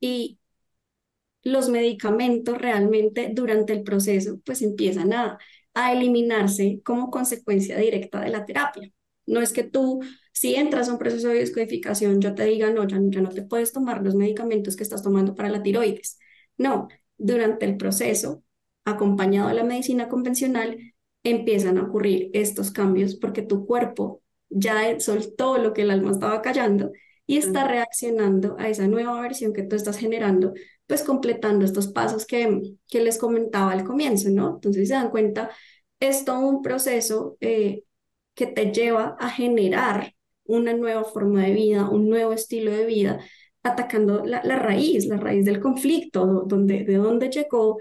[0.00, 0.38] y
[1.42, 5.38] los medicamentos realmente durante el proceso pues empiezan a,
[5.74, 8.90] a eliminarse como consecuencia directa de la terapia.
[9.26, 10.00] No es que tú,
[10.32, 13.42] si entras a un proceso de descodificación, yo te diga, no, ya, ya no te
[13.42, 16.18] puedes tomar los medicamentos que estás tomando para la tiroides.
[16.58, 18.42] No, durante el proceso,
[18.84, 20.78] acompañado de la medicina convencional,
[21.22, 24.22] empiezan a ocurrir estos cambios porque tu cuerpo
[24.54, 26.92] ya soltó lo que el alma estaba callando
[27.26, 30.52] y está reaccionando a esa nueva versión que tú estás generando,
[30.86, 34.54] pues completando estos pasos que, que les comentaba al comienzo, ¿no?
[34.56, 35.50] Entonces se dan cuenta,
[36.00, 37.84] es todo un proceso eh,
[38.34, 40.14] que te lleva a generar
[40.44, 43.20] una nueva forma de vida, un nuevo estilo de vida,
[43.62, 47.78] atacando la, la raíz, la raíz del conflicto, donde, de dónde llegó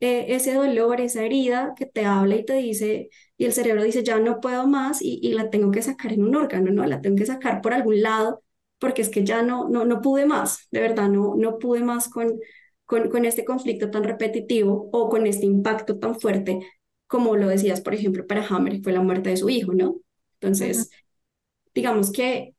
[0.00, 4.02] eh, ese dolor, esa herida que te habla y te dice, y el cerebro dice,
[4.02, 6.84] ya no puedo más y, y la tengo que sacar en un órgano, ¿no?
[6.86, 8.42] La tengo que sacar por algún lado
[8.78, 12.08] porque es que ya no, no, no pude más, de verdad, no, no pude más
[12.08, 12.38] con,
[12.84, 16.60] con, con este conflicto tan repetitivo o con este impacto tan fuerte
[17.06, 19.96] como lo decías, por ejemplo, para Hammer, fue la muerte de su hijo, ¿no?
[20.40, 20.90] Entonces,
[21.74, 22.54] digamos que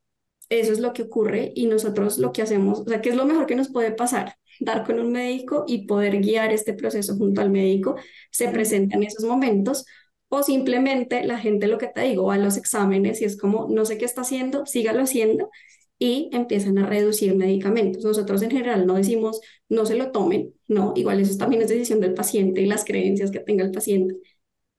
[0.49, 3.25] eso es lo que ocurre y nosotros lo que hacemos, o sea, ¿qué es lo
[3.25, 4.35] mejor que nos puede pasar?
[4.59, 7.95] Dar con un médico y poder guiar este proceso junto al médico,
[8.31, 9.85] se presenta en esos momentos,
[10.29, 13.67] o simplemente la gente, lo que te digo, va a los exámenes y es como,
[13.69, 15.49] no sé qué está haciendo, sígalo haciendo
[15.99, 18.03] y empiezan a reducir medicamentos.
[18.03, 21.99] Nosotros en general no decimos no se lo tomen, no, igual eso también es decisión
[22.01, 24.15] del paciente y las creencias que tenga el paciente.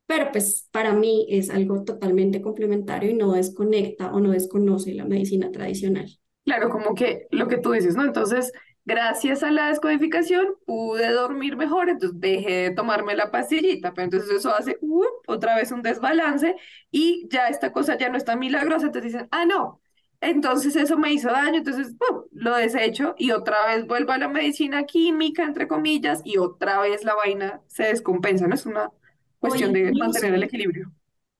[0.06, 5.04] Pero pues para mí es algo totalmente complementario y no desconecta o no desconoce la
[5.04, 6.08] medicina tradicional.
[6.44, 8.04] Claro, como que lo que tú dices, ¿no?
[8.04, 8.52] Entonces,
[8.88, 14.30] gracias a la descodificación pude dormir mejor, entonces dejé de tomarme la pastillita, pero entonces
[14.30, 16.56] eso hace uh, otra vez un desbalance
[16.90, 19.82] y ya esta cosa ya no está milagrosa, entonces dicen, ah, no,
[20.22, 21.94] entonces eso me hizo daño, entonces
[22.32, 27.04] lo desecho y otra vez vuelvo a la medicina química, entre comillas, y otra vez
[27.04, 28.54] la vaina se descompensa, ¿no?
[28.54, 28.90] Es una
[29.38, 30.90] cuestión de mantener el equilibrio.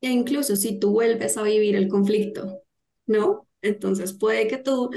[0.03, 2.61] E incluso si tú vuelves a vivir el conflicto,
[3.07, 3.49] ¿no?
[3.63, 4.91] Entonces puede que tú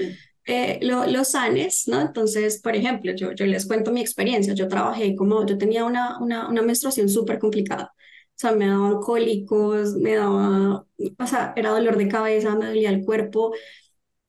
[0.45, 2.01] eh, lo, sanes, ¿no?
[2.01, 6.49] Entonces, por ejemplo, yo, les cuento mi experiencia, yo trabajé como, yo tenía una, una,
[6.49, 10.85] una menstruación súper complicada, o sea, me daban cólicos, me daba,
[11.19, 13.53] o sea, era dolor de cabeza, me dolía el cuerpo,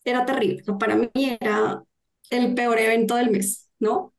[0.04, 0.62] era terrible.
[0.78, 1.82] para mí era
[2.30, 4.14] el peor evento del mes, ¿no?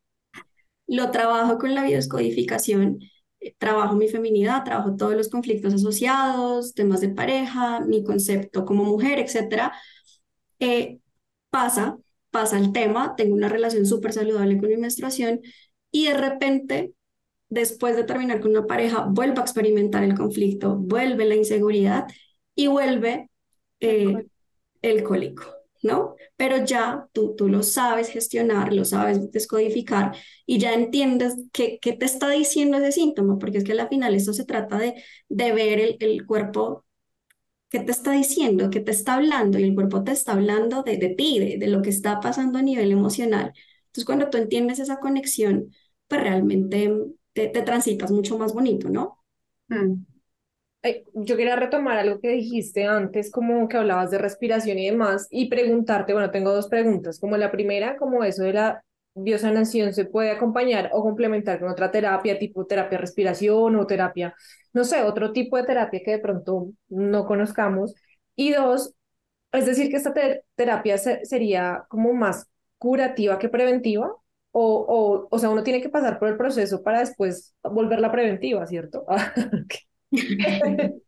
[0.88, 2.99] Lo trabajo con la biodescodificación,
[3.39, 8.84] eh, trabajo mi feminidad, trabajo todos los conflictos asociados, temas de pareja, mi concepto como
[8.84, 9.71] mujer, etc.
[10.60, 10.99] Eh,
[11.54, 12.00] pasa,
[12.32, 15.42] pasa el tema, tengo una relación súper saludable con mi menstruación
[15.92, 16.94] y de repente
[17.50, 22.08] después de terminar con una pareja, vuelvo a experimentar el conflicto, vuelve la inseguridad
[22.56, 23.30] y vuelve
[23.80, 24.26] eh,
[24.82, 25.44] el cólico,
[25.84, 26.16] ¿no?
[26.38, 31.94] Pero ya tú, tú lo sabes gestionar, lo sabes descodificar y ya entiendes qué, qué
[31.94, 34.96] te está diciendo ese síntoma, porque es que al final esto se trata de,
[35.30, 36.86] de ver el, el cuerpo
[37.74, 40.98] qué te está diciendo, qué te está hablando y el cuerpo te está hablando de,
[40.98, 43.52] de ti, de, de lo que está pasando a nivel emocional.
[43.88, 45.74] Entonces, cuando tú entiendes esa conexión,
[46.08, 46.94] pues realmente
[47.34, 49.26] te, transitas mucho más bonito, ¿no?
[49.70, 50.06] Mm.
[51.16, 55.50] yo quería retomar algo que dijiste antes, como que hablabas de respiración y demás, y
[55.50, 58.84] preguntarte, bueno, tengo dos preguntas, como la primera, como eso de la
[59.15, 64.36] biosanación se puede acompañar o complementar con otra terapia, tipo terapia respiración o terapia,
[64.73, 67.93] no sé, otro tipo de terapia que de pronto no conozcamos.
[68.36, 68.93] Y dos,
[69.52, 70.13] es decir, que esta
[70.56, 72.47] terapia sería como más
[72.78, 74.13] curativa que preventiva,
[74.52, 78.65] o, o, o sea, uno tiene que pasar por el proceso para después volverla preventiva,
[78.67, 79.06] ¿cierto?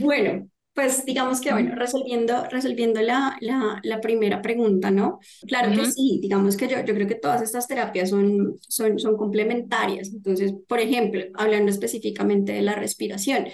[0.00, 5.18] bueno, pues digamos que, bueno, resolviendo, resolviendo la, la, la primera pregunta, ¿no?
[5.44, 9.16] Claro que sí, digamos que yo, yo creo que todas estas terapias son, son, son
[9.16, 10.12] complementarias.
[10.12, 13.48] Entonces, por ejemplo, hablando específicamente de la respiración,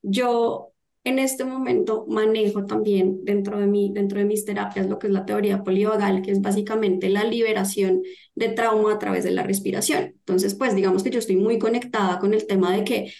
[0.00, 0.72] yo
[1.04, 5.12] en este momento manejo también dentro de, mi, dentro de mis terapias lo que es
[5.12, 8.00] la teoría polivagal, que es básicamente la liberación
[8.34, 10.04] de trauma a través de la respiración.
[10.04, 13.12] Entonces, pues digamos que yo estoy muy conectada con el tema de que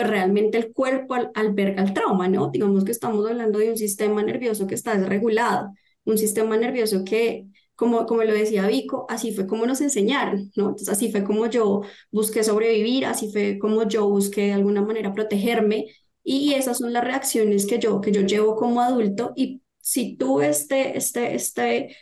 [0.00, 2.50] pues realmente el cuerpo alberga el trauma, ¿no?
[2.50, 7.44] Digamos que estamos hablando de un sistema nervioso que está desregulado, un sistema nervioso que
[7.74, 10.70] como, como lo decía Vico, así fue como nos enseñaron, ¿no?
[10.70, 15.12] Entonces, así fue como yo busqué sobrevivir, así fue como yo busqué de alguna manera
[15.12, 15.88] protegerme
[16.24, 19.32] y esas son las reacciones que yo, que yo llevo como adulto.
[19.36, 21.94] Y si tuve este, este, este,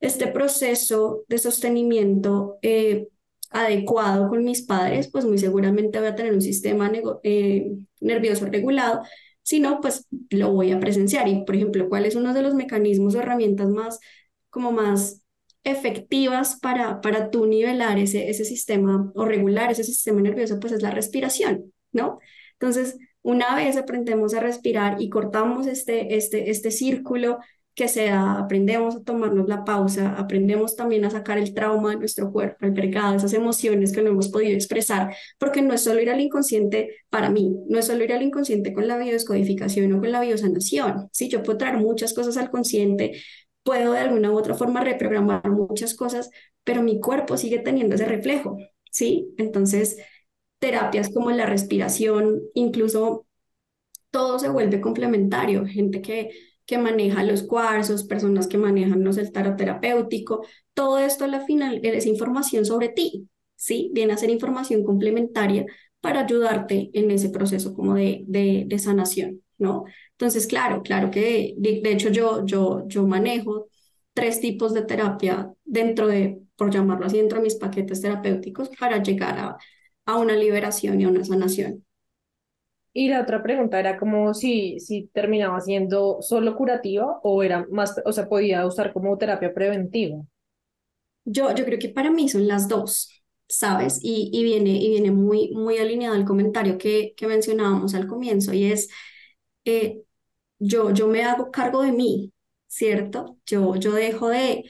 [0.00, 3.08] este proceso de sostenimiento eh,
[3.50, 6.90] adecuado con mis padres, pues muy seguramente voy a tener un sistema
[7.22, 9.02] eh, nervioso regulado.
[9.42, 11.28] Si no, pues lo voy a presenciar.
[11.28, 14.00] Y, por ejemplo, ¿cuál es uno de los mecanismos o herramientas más,
[14.50, 15.22] como más
[15.64, 20.60] efectivas para, para tú nivelar ese, ese sistema o regular ese sistema nervioso?
[20.60, 22.18] Pues es la respiración, ¿no?
[22.54, 27.38] Entonces, una vez aprendemos a respirar y cortamos este, este, este círculo
[27.78, 32.32] que sea, aprendemos a tomarnos la pausa, aprendemos también a sacar el trauma de nuestro
[32.32, 36.20] cuerpo albergado, esas emociones que no hemos podido expresar, porque no es solo ir al
[36.20, 40.20] inconsciente para mí, no es solo ir al inconsciente con la biodescodificación o con la
[40.20, 41.28] biosanación, ¿sí?
[41.28, 43.22] Yo puedo traer muchas cosas al consciente,
[43.62, 46.30] puedo de alguna u otra forma reprogramar muchas cosas,
[46.64, 48.58] pero mi cuerpo sigue teniendo ese reflejo,
[48.90, 49.32] ¿sí?
[49.38, 49.98] Entonces,
[50.58, 53.26] terapias como la respiración, incluso
[54.10, 56.30] todo se vuelve complementario, gente que
[56.68, 61.40] que maneja los cuarzos, personas que manejan no el tarot terapéutico, todo esto a la
[61.46, 63.26] final es información sobre ti,
[63.56, 63.90] ¿sí?
[63.94, 65.64] Viene a ser información complementaria
[66.02, 69.84] para ayudarte en ese proceso como de, de, sanación, ¿no?
[70.10, 73.68] Entonces, claro, claro que de, hecho yo, yo, yo manejo
[74.12, 79.02] tres tipos de terapia dentro de, por llamarlo así, dentro de mis paquetes terapéuticos para
[79.02, 79.56] llegar a,
[80.04, 81.82] a una liberación y a una sanación.
[82.98, 87.94] Y la otra pregunta era como si, si terminaba siendo solo curativa o era más,
[88.04, 90.18] o sea, podía usar como terapia preventiva.
[91.24, 93.10] Yo, yo creo que para mí son las dos,
[93.48, 94.00] ¿sabes?
[94.02, 98.52] Y, y viene, y viene muy, muy alineado al comentario que, que mencionábamos al comienzo
[98.54, 98.88] y es,
[99.64, 100.02] eh,
[100.58, 102.32] yo, yo me hago cargo de mí,
[102.68, 103.38] ¿cierto?
[103.46, 104.64] Yo, yo dejo de,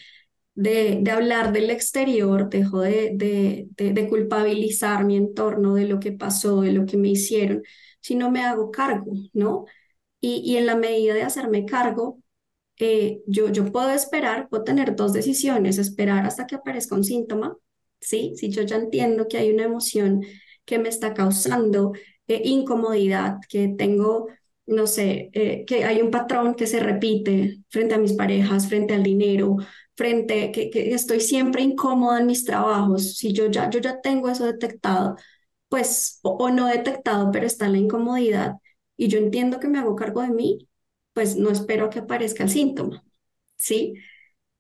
[0.55, 6.01] de, de hablar del exterior, dejo de, de, de, de culpabilizar mi entorno de lo
[6.01, 7.63] que pasó, de lo que me hicieron
[8.01, 9.65] si no me hago cargo, ¿no?
[10.21, 12.21] Y, y en la medida de hacerme cargo,
[12.79, 17.57] eh, yo, yo puedo esperar, puedo tener dos decisiones, esperar hasta que aparezca un síntoma,
[18.01, 18.35] ¿sí?
[18.37, 20.23] Si yo ya entiendo que hay una emoción
[20.65, 21.93] que me está causando
[22.29, 24.29] eh, incomodidad, que tengo,
[24.67, 28.95] no sé, eh, que hay un patrón que se repite frente a mis parejas, frente
[28.95, 29.57] al dinero,
[29.97, 34.29] frente, que, que estoy siempre incómoda en mis trabajos, si yo ya, yo ya tengo
[34.29, 35.17] eso detectado,
[35.69, 38.55] pues, o, no detectado, pero está la incomodidad
[38.97, 40.69] y yo entiendo que me hago cargo de mí,
[41.13, 43.05] pues no espero que aparezca el síntoma,
[43.57, 43.95] ¿sí?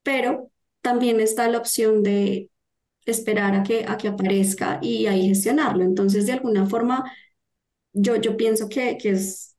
[0.02, 0.50] Pero
[0.82, 2.50] también está la opción de
[3.06, 5.84] esperar a que, a que aparezca y ahí gestionarlo.
[5.84, 7.10] Entonces, de alguna forma,
[7.92, 9.56] yo, yo pienso que, que es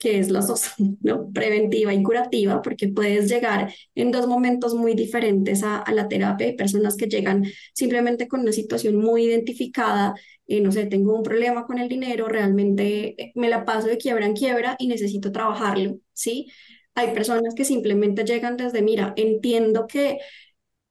[0.00, 0.70] que es las dos,
[1.02, 1.30] ¿no?
[1.32, 6.48] Preventiva y curativa, porque puedes llegar en dos momentos muy diferentes a, a la terapia.
[6.48, 10.14] Hay personas que llegan simplemente con una situación muy identificada,
[10.46, 13.98] y no sé, tengo un problema con el dinero, realmente eh, me la paso de
[13.98, 16.48] quiebra en quiebra y necesito trabajarlo, ¿sí?
[16.94, 20.18] Hay personas que simplemente llegan desde, mira, entiendo que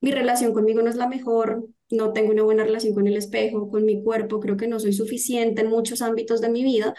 [0.02, 3.70] mi relación conmigo no es la mejor, no tengo una buena relación con el espejo,
[3.70, 6.94] con mi cuerpo, creo que no soy suficiente en muchos ámbitos de mi vida,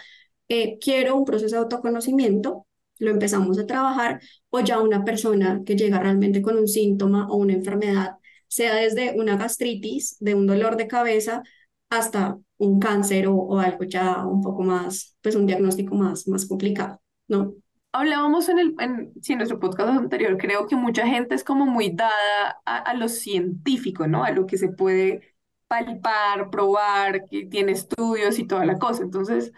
[0.50, 2.66] eh, quiero un proceso de autoconocimiento,
[2.98, 7.36] lo empezamos a trabajar, o ya una persona que llega realmente con un síntoma o
[7.36, 8.16] una enfermedad,
[8.48, 11.42] sea desde una gastritis, de un dolor de cabeza,
[11.88, 17.00] hasta un cáncer o, algo ya un poco más, pues un diagnóstico más, más complicado,
[17.28, 17.54] ¿no?
[17.92, 21.90] Hablábamos en, el, en, sí, nuestro podcast anterior, creo que mucha gente es como muy
[21.90, 24.24] dada a, a lo científico, ¿no?
[24.24, 25.34] A lo que se puede
[25.68, 29.04] palpar, probar, que tiene estudios y toda la cosa.
[29.04, 29.52] Entonces,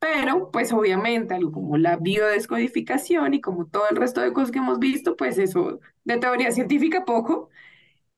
[0.00, 4.58] pero, pues obviamente, algo como la biodescodificación y como todo el resto de cosas que
[4.60, 7.50] hemos visto, pues eso de teoría científica poco.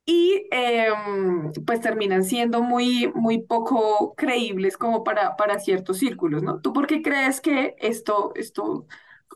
[0.07, 6.61] Y em, pues terminan siendo muy, muy poco creíbles como para, para ciertos círculos, ¿no?
[6.61, 8.87] ¿Tú por qué crees que esto, esto,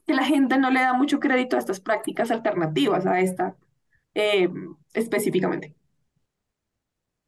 [0.06, 3.56] que la gente no le da mucho crédito a estas prácticas alternativas, a esta
[4.14, 5.74] em, específicamente?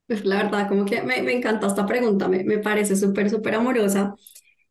[0.07, 3.55] Pues la verdad, como que me, me encanta esta pregunta, me, me parece súper, súper
[3.55, 4.15] amorosa.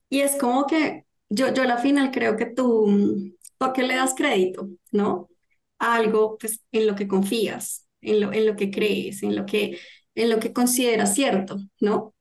[0.08, 3.96] Y es como que yo, yo a la final creo que tú, ¿por qué le
[3.96, 4.68] das crédito?
[4.92, 5.28] ¿No?
[5.78, 9.46] A algo pues, en lo que confías, en lo, en lo que crees, en lo
[9.46, 9.78] que,
[10.14, 12.14] en lo que consideras cierto, ¿no?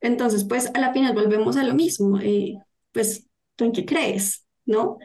[0.00, 2.56] Entonces, pues a la final volvemos a lo mismo, eh,
[2.92, 4.98] pues tú en qué crees, ¿no?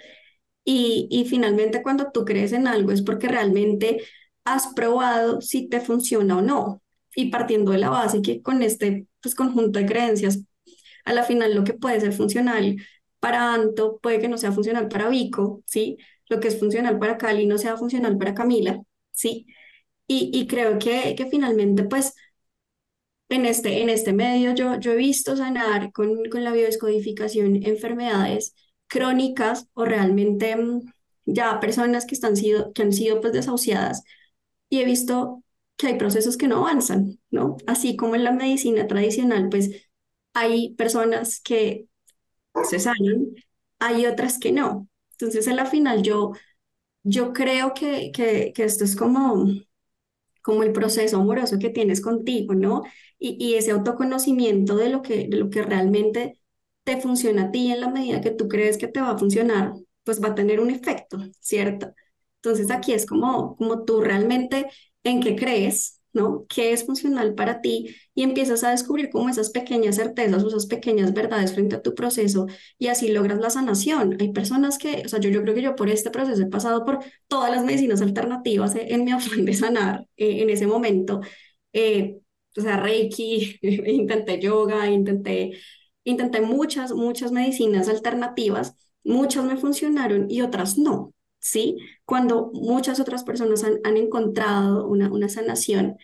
[0.65, 4.01] Y, y finalmente cuando tú crees en algo es porque realmente
[4.45, 6.81] has probado si te funciona o no.
[7.15, 10.43] Y partiendo de la base que con este pues, conjunto de creencias
[11.06, 12.77] a la final lo que puede ser funcional
[13.19, 15.97] para Anto puede que no sea funcional para Vico, ¿sí?
[16.29, 18.81] Lo que es funcional para Cali no sea funcional para Camila,
[19.12, 19.47] ¿sí?
[20.08, 22.13] Y, y creo que, que finalmente, pues,
[23.29, 28.56] en este, en este medio yo, yo he visto sanar con, con la biodescodificación enfermedades
[28.87, 30.81] crónicas o realmente mm,
[31.25, 34.04] ya personas que, están sido, que han sido pues desahuciadas
[34.69, 35.43] y he visto
[35.77, 37.58] que hay procesos que no avanzan, ¿no?
[37.67, 39.88] Así como en la medicina tradicional, pues
[40.40, 41.87] hay personas que
[42.69, 43.29] se sanan
[43.79, 44.87] hay otras que no.
[45.13, 46.33] Entonces, en la final, yo,
[47.04, 49.48] yo creo que, que, que esto es como,
[50.44, 52.83] como el proceso amoroso que tienes contigo, ¿no?
[53.19, 56.40] Y, y ese autoconocimiento de lo que, de lo que realmente
[56.83, 59.73] te funciona a ti en la medida que tú crees que te va a funcionar,
[60.04, 61.94] pues va a tener un efecto, ¿cierto?
[62.37, 64.67] Entonces aquí es como, como tú realmente
[65.04, 66.45] en qué crees, ¿no?
[66.47, 67.95] ¿Qué es funcional para ti?
[68.15, 72.47] Y empiezas a descubrir como esas pequeñas certezas esas pequeñas verdades frente a tu proceso
[72.77, 74.17] y así logras la sanación.
[74.19, 76.85] Hay personas que, o sea, yo, yo creo que yo por este proceso he pasado
[76.85, 81.21] por todas las medicinas alternativas en, mi afán de sanar eh, en ese momento.
[81.73, 82.19] Eh,
[82.57, 85.51] o sea, Reiki, intenté yoga, intenté,
[86.03, 91.13] intenté muchas, muchas medicinas alternativas, muchas me funcionaron y otras no.
[91.40, 91.77] ¿Sí?
[92.06, 95.98] Cuando muchas otras personas han, han encontrado una, una sanación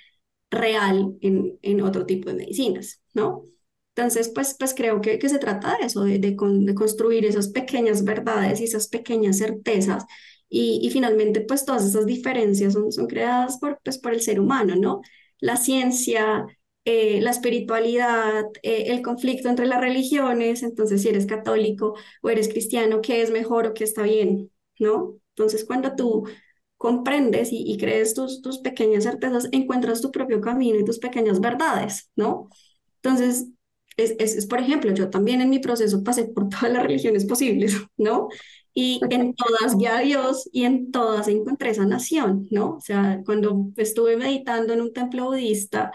[0.52, 3.44] real en, en otro tipo de medicinas, ¿no?
[3.96, 6.36] Entonces, pues, pues creo que, que se trata de eso, de, de,
[6.76, 10.04] construir esas pequeñas verdades y esas pequeñas certezas.
[10.50, 14.40] Y, y finalmente, pues todas esas diferencias son, son creadas por, pues, por el ser
[14.40, 15.02] humano, ¿no?
[15.40, 16.46] La ciencia,
[16.86, 22.50] eh, la espiritualidad, eh, el conflicto entre las religiones, entonces si eres católico o eres
[22.50, 24.52] cristiano, ¿qué es mejor o qué está bien?
[24.80, 25.16] ¿No?
[25.36, 26.26] Entonces, cuando tú
[26.78, 32.12] comprendes y, crees tus, tus pequeñas certezas, encuentras tu propio camino y tus pequeñas verdades,
[32.16, 32.50] ¿no?
[33.02, 33.48] Entonces,
[33.98, 37.76] es, es, por ejemplo, yo también en mi proceso pasé por todas las religiones posibles,
[37.98, 38.28] ¿no?
[38.74, 42.76] Y en todas vi a Dios y en todas encontré sanación, ¿no?
[42.76, 45.92] O sea, cuando estuve meditando en un templo budista,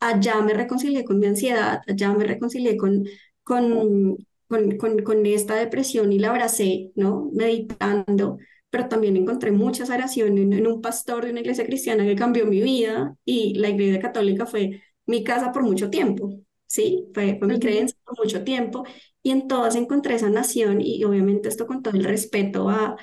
[0.00, 3.04] allá me reconcilié con mi ansiedad, allá me reconcilié con,
[3.42, 4.16] con,
[4.48, 7.30] con, con, con esta depresión y la abracé, ¿no?
[7.32, 8.38] Meditando
[8.70, 12.60] pero también encontré mucha sanación en, un pastor de una iglesia cristiana que cambió mi
[12.60, 16.30] vida y la iglesia católica fue mi casa por mucho tiempo,
[16.66, 17.06] ¿sí?
[17.14, 18.84] Fue, fue mi creencia por mucho tiempo
[19.22, 22.96] y en todas encontré sanación y obviamente esto con todo el respeto a,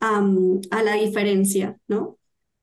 [0.00, 0.26] a,
[0.70, 2.18] a la diferencia, ¿no?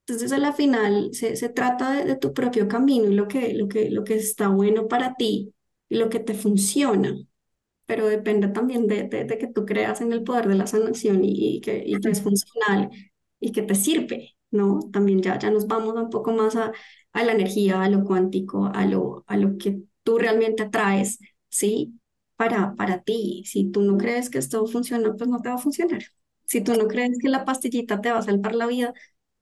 [0.07, 3.53] Entonces, a la final, se, se trata de, de, tu propio camino y lo que,
[3.53, 5.53] lo, que, lo que está bueno para ti
[5.87, 7.15] y lo que te funciona
[7.89, 11.59] pero depende también de, de, que tú creas en el poder de la sanación y,
[11.61, 12.91] que, y que es funcional
[13.39, 14.79] y que te sirve, ¿no?
[14.93, 16.71] También ya, ya nos vamos un poco más a,
[17.13, 21.17] a la energía, a lo cuántico, a lo, a lo que tú realmente atraes,
[21.49, 21.99] ¿sí?
[22.35, 23.41] Para, para ti.
[23.47, 26.03] Si tú no crees que esto funciona, pues no te va a funcionar.
[26.45, 28.93] Si tú no crees que la pastillita te va a salvar la vida,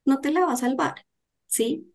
[0.05, 0.95] no te la va a salvar,
[1.47, 1.93] ¿sí?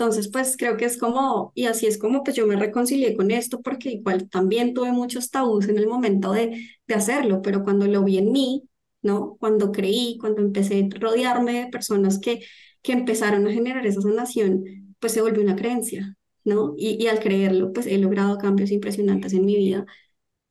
[0.00, 3.30] Entonces, pues creo que es como, y así es como pues yo me reconcilié con
[3.30, 7.86] esto, porque igual también tuve muchos tabús en el momento de, de hacerlo, pero cuando
[7.86, 8.64] lo vi en mí,
[9.02, 9.36] ¿no?
[9.40, 12.40] Cuando creí, cuando empecé a rodearme de personas que,
[12.82, 14.64] que empezaron a generar esa sanación,
[15.00, 16.74] pues se volvió una creencia, ¿no?
[16.78, 19.84] Y, y al creerlo, pues he logrado cambios impresionantes en mi vida.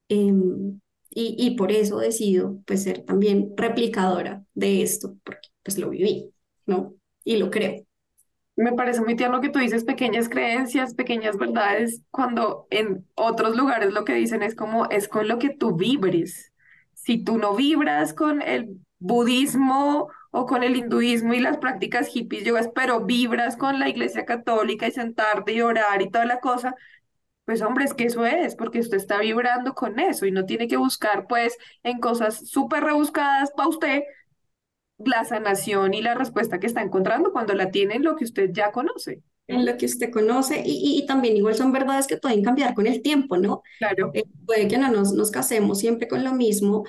[0.10, 0.80] Em,
[1.12, 6.34] y, y por eso decido, pues, ser también replicadora de esto, porque pues lo viví,
[6.66, 6.96] ¿no?
[7.24, 7.86] Y lo creo.
[8.60, 13.94] Me parece muy tierno que tú dices pequeñas creencias, pequeñas verdades, cuando en otros lugares
[13.94, 16.52] lo que dicen es como es con lo que tú vibres.
[16.94, 22.44] Si tú no vibras con el budismo o con el hinduismo y las prácticas hippies,
[22.44, 26.76] yogas, pero vibras con la iglesia católica y sentarte y orar y toda la cosa,
[27.46, 30.68] pues hombre, es que eso es, porque usted está vibrando con eso y no tiene
[30.68, 34.02] que buscar pues en cosas súper rebuscadas para usted,
[35.06, 38.50] la sanación y la respuesta que está encontrando cuando la tiene en lo que usted
[38.52, 39.22] ya conoce.
[39.48, 42.86] En lo que usted conoce y, y, también igual son verdades que pueden cambiar con
[42.86, 43.64] el tiempo, ¿no?
[43.80, 44.12] Claro.
[44.14, 46.84] Eh, puede que no nos, nos casemos siempre con lo mismo,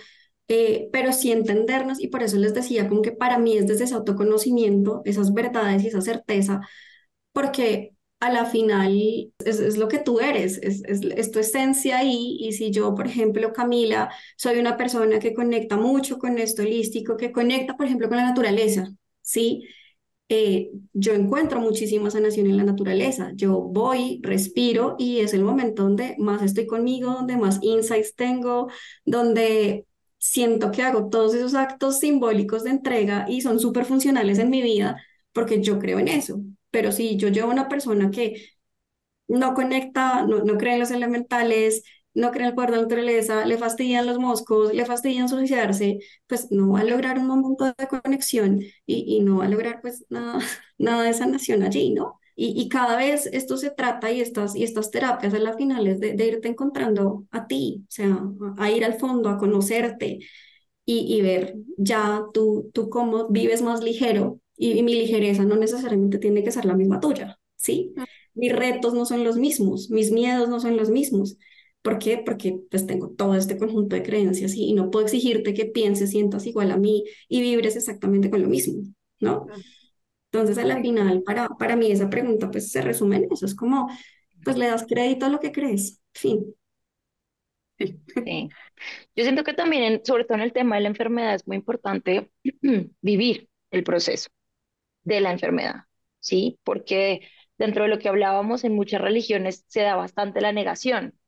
[0.46, 3.84] eh, pero sí entendernos y por eso les decía como que para mí es desde
[3.84, 6.61] ese autoconocimiento, esas verdades y esa certeza,
[7.32, 8.95] porque a la final
[9.45, 12.37] es, es, lo que tú eres, es, es, tu esencia ahí.
[12.41, 17.16] Y si yo, por ejemplo, Camila, soy una persona que conecta mucho con esto holístico,
[17.16, 18.93] que conecta, por ejemplo, con la naturaleza,
[19.23, 19.64] ¿sí?
[20.29, 23.33] Eh, yo encuentro muchísima sanación en la naturaleza.
[23.35, 28.68] Yo voy, respiro y es el momento donde más estoy conmigo, donde más insights tengo,
[29.05, 29.87] donde
[30.18, 34.62] siento que hago todos esos actos simbólicos de entrega y son súper funcionales en mi
[34.62, 35.03] vida
[35.33, 36.41] porque yo creo en eso.
[36.71, 38.51] Pero si yo llevo a una persona que
[39.29, 43.45] no conecta, no, no cree en los elementales, no cree en el poder de naturaleza,
[43.47, 47.89] le fastidian los moscos, le fastidian suicidarse, pues no va a lograr un momento de
[47.89, 50.39] conexión y, y no va a lograr pues nada,
[50.79, 52.18] nada de sanación allí, ¿no?
[52.37, 55.87] Y, y, cada vez esto se trata y estas, y estas terapias en la final
[55.87, 58.18] es de, de, irte encontrando a ti, o sea,
[58.57, 60.21] a, ir al fondo, a conocerte
[60.87, 66.18] y, y ver ya tú, tú cómo vives más ligero y, mi ligereza no necesariamente
[66.18, 67.94] tiene que ser la misma tuya, ¿sí?
[68.34, 71.38] Mis retos no son los mismos, mis miedos no son los mismos.
[71.82, 72.22] ¿Por qué?
[72.24, 76.11] Porque pues tengo todo este conjunto de creencias y, y no puedo exigirte que pienses,
[76.11, 78.82] sientas igual a mí y vibres exactamente con lo mismo,
[79.20, 79.46] ¿no?
[80.32, 83.54] Entonces, a la final, para, para mí esa pregunta pues se resume en eso, es
[83.54, 83.88] como,
[84.44, 86.54] pues le das crédito a lo que crees, fin.
[87.78, 87.98] Sí.
[89.16, 91.56] Yo siento que también, en- sobre todo en el tema de la enfermedad, es muy
[91.56, 92.30] importante
[93.02, 94.30] vivir el proceso
[95.05, 95.84] de la enfermedad,
[96.20, 96.59] ¿sí?
[96.64, 97.20] Porque
[97.59, 101.18] dentro de lo que hablábamos, en muchas religiones se da bastante la negación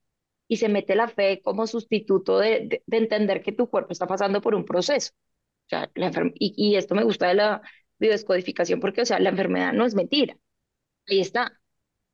[0.48, 4.06] y se mete la fe como sustituto de, de- de entender que tu cuerpo está
[4.06, 5.12] pasando por un proceso.
[5.66, 7.62] O sea, la y, y esto me gusta de la
[7.98, 10.36] biodescodificación porque, o sea, la enfermedad no es mentira,
[11.08, 11.60] ahí está,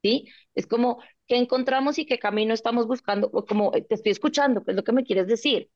[0.02, 0.28] ¿sí?
[0.54, 4.64] Es como qué encontramos y qué camino estamos buscando, o como eh, te estoy escuchando,
[4.64, 5.70] ¿qué es lo que me quieres decir?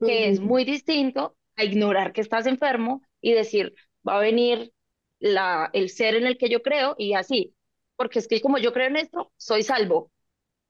[0.00, 3.74] Que es muy distinto a ignorar que estás enfermo y decir,
[4.08, 4.72] va a venir
[5.20, 7.54] la, el ser en el que yo creo y así,
[7.96, 10.12] porque es que como yo creo en esto, soy salvo,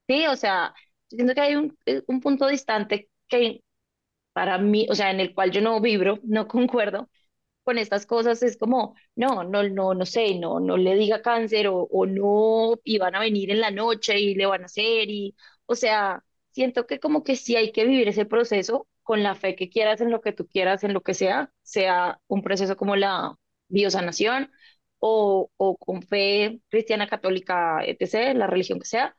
[0.09, 0.27] ¿sí?
[0.27, 0.75] O sea,
[1.09, 3.63] siento que hay un, eh, un punto distante que
[4.33, 7.09] para mí, o sea, en el cual yo no vibro, no concuerdo
[7.65, 11.69] con estas cosas es como, no, no, no, no sé, no, no le diga cáncer
[11.69, 15.11] o, o no, y van a venir en la noche y le van a hacer,
[15.11, 15.37] y,
[15.67, 19.57] o sea, siento que como que sí hay que vivir ese proceso con la fe
[19.57, 22.97] que quieras en lo que tú quieras, en lo que sea, sea un proceso como
[22.97, 23.37] la
[23.69, 24.51] biosanación
[24.99, 29.17] o, o con fe cristiana, católica, etc., la religión que sea,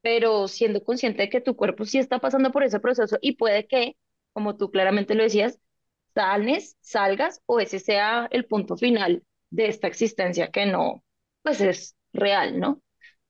[0.00, 3.66] pero siendo consciente de que tu cuerpo sí está pasando por ese proceso y puede
[3.66, 3.96] que,
[4.32, 5.58] como tú claramente lo decías,
[6.14, 11.04] sales, salgas o ese sea el punto final de esta existencia que no,
[11.42, 12.82] pues es real, ¿no?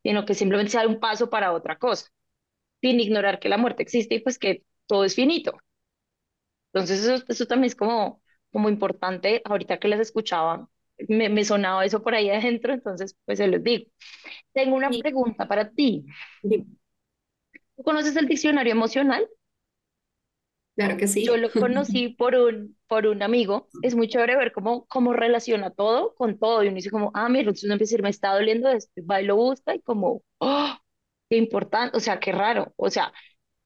[0.03, 2.09] Sino que simplemente sea un paso para otra cosa,
[2.81, 5.59] sin ignorar que la muerte existe y pues que todo es finito.
[6.73, 8.23] Entonces eso, eso también es como,
[8.53, 10.69] como importante, ahorita que las escuchaba,
[11.09, 13.91] me, me sonaba eso por ahí adentro, entonces pues se los digo.
[14.53, 16.07] Tengo una Sí, pregunta para ti.
[16.43, 16.79] sí,
[17.77, 19.27] ¿Tú conoces el diccionario emocional?
[20.75, 21.37] claro que Yo sí.
[21.37, 23.71] lo conocí por un, por un amigo.
[23.81, 26.63] Es muy chévere ver cómo, cómo relaciona todo con todo.
[26.63, 28.93] Y uno dice como, ah, mira, entonces uno empieza a decir, me está doliendo esto.
[28.97, 30.77] y Va y lo busca y como, oh,
[31.29, 32.73] qué importante, o sea, qué raro.
[32.77, 33.13] O sea,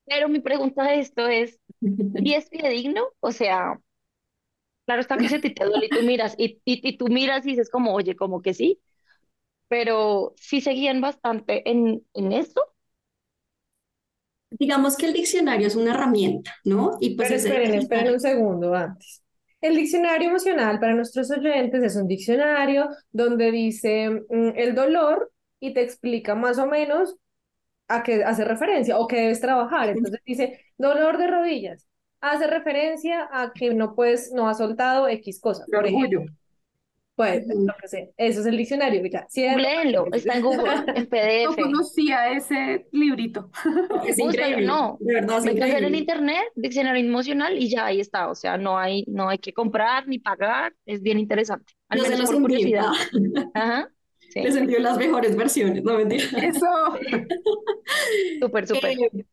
[0.07, 1.61] pero mi pregunta de esto es,
[2.15, 3.05] ¿y es fidedigno?
[3.21, 3.81] O sea,
[4.87, 7.51] claro está que ti te duele y tú miras, y, y, y tú miras y
[7.51, 8.81] dices como, oye, como que sí,
[9.69, 12.63] pero sí seguían bastante en, en esto.
[14.51, 16.99] Digamos que el diccionario es una herramienta, ¿no?
[17.01, 19.23] Y pues Pero esperen, esperen un segundo antes.
[19.61, 25.73] El diccionario emocional para nuestros oyentes es un diccionario donde dice mm, el dolor y
[25.75, 27.17] te explica más o menos
[27.89, 29.91] a qué hace referencia o qué debes trabajar.
[29.91, 31.89] Entonces dice dolor de rodillas.
[32.23, 35.69] Hace referencia a que no puedes, no has soltado X cosa.
[35.69, 36.31] El Por ejemplo, orgullo.
[37.17, 37.67] pues Ujú.
[37.67, 38.15] lo que sé.
[38.19, 39.03] Eso es el diccionario.
[39.07, 41.07] Ya, Googleenlo, está en Google, en
[41.43, 41.57] No PDF.
[41.57, 43.51] conocía ese librito.
[44.07, 45.95] es Búscalo, increíble, no, de verdad es métase en increíble.
[45.95, 50.07] internet, diccionario emocional y ya ahí está, o sea, no hay, no hay que comprar
[50.09, 52.89] ni pagar, es bien interesante, al menos los por envío, curiosidad.
[53.55, 53.89] Ajá,
[54.41, 56.25] les sí, envío las mejores versiones, no mentira.
[56.35, 56.67] Eso.
[58.41, 58.99] súper, súper.
[58.99, 59.25] Eh,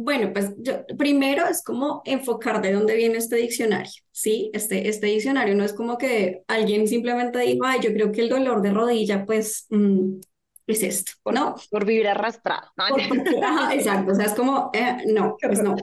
[0.00, 4.48] Bueno, pues yo, primero es como enfocar de dónde viene este diccionario, ¿sí?
[4.54, 8.28] Este, este diccionario no es como que alguien simplemente dijo, ay, yo creo que el
[8.28, 10.20] dolor de rodilla, pues, mm,
[10.68, 11.56] es esto, Por, ¿no?
[11.70, 12.68] por vivir arrastrado.
[12.76, 12.84] ¿no?
[12.90, 15.74] Por- porque- ajá, exacto, o sea, es como, eh, no, pues no.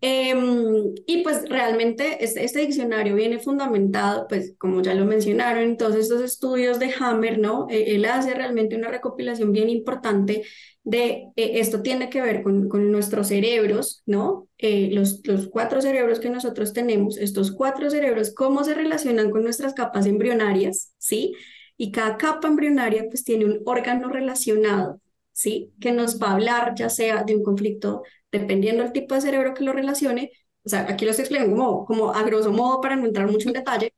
[0.00, 5.76] Em, y pues realmente este, este diccionario viene fundamentado, pues como ya lo mencionaron, en
[5.76, 7.68] todos estos estudios de Hammer, ¿no?
[7.70, 10.42] Eh, él hace realmente una recopilación bien importante
[10.86, 14.48] de eh, esto tiene que ver con, con nuestros cerebros, ¿no?
[14.56, 19.42] Eh, los, los cuatro cerebros que nosotros tenemos, estos cuatro cerebros, cómo se relacionan con
[19.42, 21.34] nuestras capas embrionarias, ¿sí?
[21.76, 25.00] Y cada capa embrionaria pues tiene un órgano relacionado,
[25.32, 25.72] ¿sí?
[25.80, 29.54] Que nos va a hablar ya sea de un conflicto dependiendo del tipo de cerebro
[29.54, 30.30] que lo relacione,
[30.64, 33.48] o sea, aquí lo estoy explicando como, como a grosso modo para no entrar mucho
[33.48, 33.92] en detalle,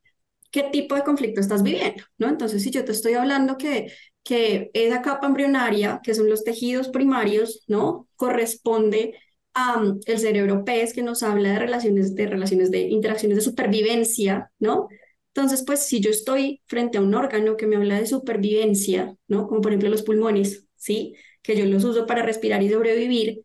[0.51, 2.29] qué tipo de conflicto estás viviendo, ¿no?
[2.29, 3.91] Entonces, si yo te estoy hablando que,
[4.29, 8.07] que esa capa embrionaria, que son los tejidos primarios, ¿no?
[8.15, 9.15] Corresponde
[9.55, 13.41] a um, el cerebro pez que nos habla de relaciones, de relaciones de interacciones de
[13.41, 14.87] supervivencia, ¿no?
[15.33, 19.47] Entonces, pues si yo estoy frente a un órgano que me habla de supervivencia, ¿no?
[19.47, 21.15] Como por ejemplo los pulmones, ¿sí?
[21.41, 23.41] Que yo los uso para respirar y sobrevivir,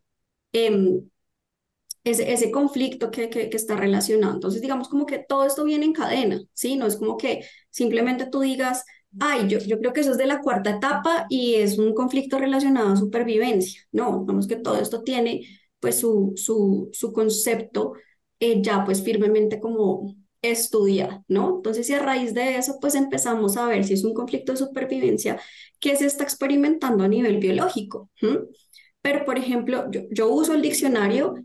[0.53, 0.99] eh,
[2.03, 4.35] ese, ese conflicto que, que, que, está relacionado.
[4.35, 6.75] Entonces, digamos como que todo esto viene en cadena, ¿sí?
[6.75, 8.85] No es como que simplemente tú digas,
[9.19, 12.39] ay, yo, yo creo que eso es de la cuarta etapa y es un conflicto
[12.39, 13.81] relacionado a supervivencia.
[13.91, 15.41] No, vamos que todo esto tiene
[15.79, 17.93] pues su, su, su concepto
[18.39, 21.57] eh, ya pues firmemente como estudiado, ¿no?
[21.57, 24.59] Entonces, y a raíz de eso, pues empezamos a ver si es un conflicto de
[24.59, 25.39] supervivencia
[25.79, 28.09] que se está experimentando a nivel biológico.
[28.15, 28.27] ¿sí?
[29.01, 31.35] Pero, por ejemplo, yo, yo uso el diccionario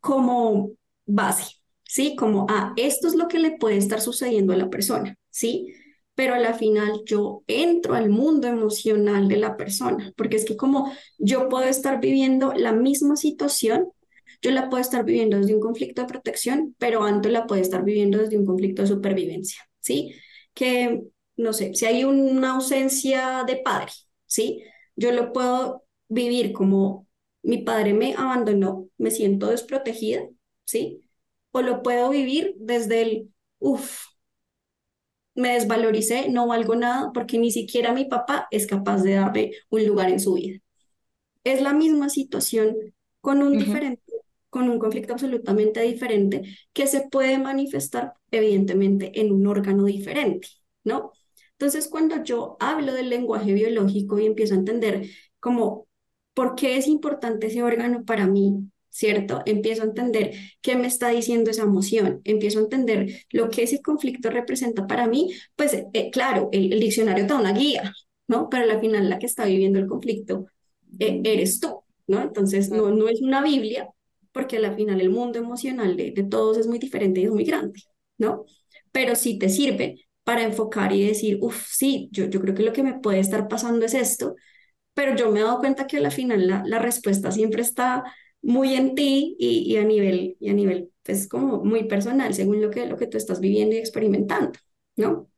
[0.00, 0.72] como
[1.06, 2.16] base, ¿sí?
[2.16, 5.72] Como, ah, esto es lo que le puede estar sucediendo a la persona, ¿sí?
[6.20, 10.54] Pero a la final yo entro al mundo emocional de la persona, porque es que
[10.54, 13.88] como yo puedo estar viviendo la misma situación,
[14.42, 17.82] yo la puedo estar viviendo desde un conflicto de protección, pero Anto la puede estar
[17.84, 20.14] viviendo desde un conflicto de supervivencia, ¿sí?
[20.52, 21.02] Que,
[21.36, 23.92] no sé, si hay una ausencia de padre,
[24.26, 24.62] ¿sí?
[24.96, 27.06] Yo lo puedo vivir como
[27.42, 30.28] mi padre me abandonó, me siento desprotegida,
[30.66, 31.00] ¿sí?
[31.52, 34.09] O lo puedo vivir desde el, uff,
[35.34, 39.86] me desvaloricé, no valgo nada porque ni siquiera mi papá es capaz de darme un
[39.86, 40.58] lugar en su vida.
[41.44, 42.76] Es la misma situación
[43.20, 44.02] con un diferente,
[44.50, 50.48] con un conflicto absolutamente diferente que se puede manifestar evidentemente en un órgano diferente,
[50.84, 51.12] ¿no?
[51.52, 55.06] Entonces, cuando yo hablo del lenguaje biológico y empiezo a entender
[55.40, 55.86] como
[56.34, 59.42] por qué es importante ese órgano para mí, ¿cierto?
[59.46, 63.80] Empiezo a entender qué me está diciendo esa emoción, empiezo a entender lo que ese
[63.80, 67.92] conflicto representa para mí, pues eh, claro, el, diccionario te da una guía,
[68.28, 68.48] ¿no?
[68.50, 70.46] Pero al final la que está viviendo el conflicto
[70.98, 72.20] eh, eres tú, ¿no?
[72.22, 73.88] Entonces no, no es una Biblia,
[74.32, 77.44] porque al final el mundo emocional de, de todos es muy diferente y es muy
[77.44, 77.80] grande,
[78.18, 78.44] ¿no?
[78.92, 82.72] Pero sí te sirve para enfocar y decir, uff, sí, yo, yo creo que lo
[82.72, 84.34] que me puede estar pasando es esto,
[84.94, 88.04] pero yo me he dado cuenta que al final la, la respuesta siempre está
[88.42, 92.60] muy en ti y, y, a nivel, y a nivel, pues como muy personal, según
[92.60, 94.52] lo que, lo que tú estás viviendo y experimentando,
[94.96, 95.30] ¿no?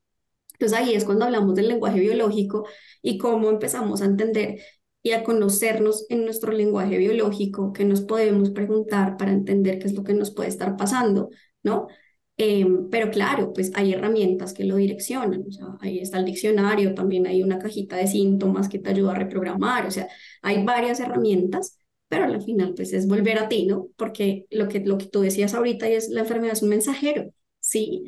[0.55, 2.67] Entonces ahí es cuando hablamos del lenguaje biológico
[3.03, 4.61] y cómo empezamos a entender
[5.03, 9.95] y a conocernos en nuestro lenguaje biológico, que nos podemos preguntar para entender qué es
[9.95, 11.31] lo que nos puede estar pasando,
[11.65, 11.89] ¿no?
[12.37, 16.95] Em, pero claro, pues hay herramientas que lo direccionan, o sea, ahí está el diccionario,
[16.95, 20.09] también hay una cajita de síntomas que te ayuda a reprogramar, o sea,
[20.41, 21.79] hay varias herramientas
[22.13, 23.89] pero al final pues es volver a ti, ¿no?
[23.97, 28.05] Porque lo que, lo que tú decías ahorita es la enfermedad es un mensajero, ¿sí?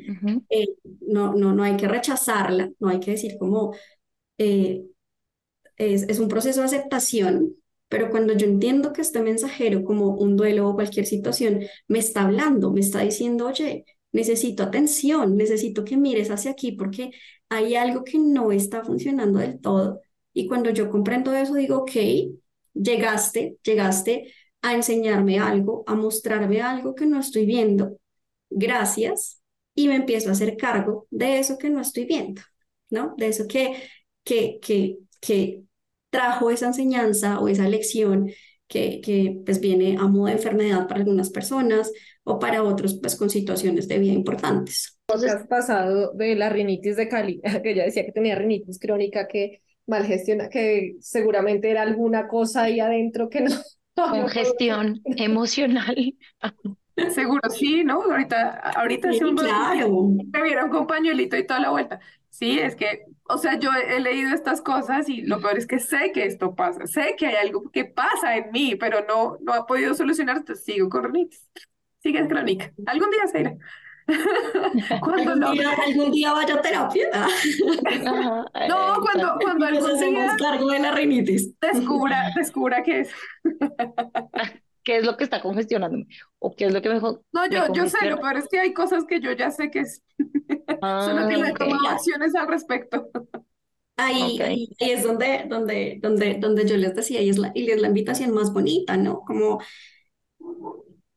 [0.49, 0.67] Eh,
[1.01, 3.73] no, no, no hay que rechazarla, no hay que decir como
[4.37, 4.83] eh,
[5.77, 7.55] es, es un proceso de aceptación,
[7.89, 12.23] pero cuando yo entiendo que este mensajero, como un duelo o cualquier situación, me está
[12.23, 17.11] hablando, me está diciendo, oye, necesito atención, necesito que mires hacia aquí porque
[17.49, 20.01] hay algo que no está funcionando del todo.
[20.33, 21.91] Y cuando yo comprendo eso, digo, ok,
[22.75, 27.97] llegaste, llegaste a enseñarme algo, a mostrarme algo que no estoy viendo.
[28.49, 29.41] Gracias.
[29.73, 32.41] Y me empiezo a hacer cargo de eso que no estoy viendo,
[32.89, 33.15] ¿no?
[33.17, 33.75] De eso que,
[34.23, 35.63] que, que, que
[36.09, 38.31] trajo esa enseñanza o esa lección
[38.67, 41.91] que, que pues viene a modo de enfermedad para algunas personas
[42.23, 44.99] o para otros pues con situaciones de vida importantes.
[45.07, 47.41] ¿Qué has pasado de la rinitis de Cali?
[47.63, 52.63] Que ella decía que tenía rinitis crónica que mal gestiona, que seguramente era alguna cosa
[52.63, 53.51] ahí adentro que no.
[53.95, 56.15] Congestión emocional.
[57.13, 58.03] Seguro, sí, ¿no?
[58.03, 60.07] Ahorita, ahorita sí, un claro.
[60.33, 61.99] me vieron con pañuelito y toda la vuelta.
[62.29, 65.79] Sí, es que, o sea, yo he leído estas cosas y lo peor es que
[65.79, 69.53] sé que esto pasa, sé que hay algo que pasa en mí, pero no, no
[69.53, 71.47] ha podido solucionar, entonces sigo con rinitis.
[71.99, 72.73] Sigue crónica.
[72.85, 73.57] Algún día se irá.
[74.07, 75.51] ¿Algún, no?
[75.51, 77.09] día, algún día vaya a terapia.
[78.69, 81.59] no, cuando, cuando algún hacemos cargo de la rinitis.
[81.59, 83.09] Descubra, descubra qué es.
[84.83, 86.05] ¿Qué es lo que está congestionándome?
[86.37, 88.71] ¿O qué es lo que mejor No, yo, yo sé, lo peor es que hay
[88.71, 90.03] cosas que yo ya sé que es.
[90.79, 93.09] Solo que no he tomado acciones al respecto.
[93.97, 97.81] Ahí, ahí, es donde, donde, donde, donde yo les decía, y es, la, y es
[97.81, 99.21] la invitación más bonita, ¿no?
[99.21, 99.59] Como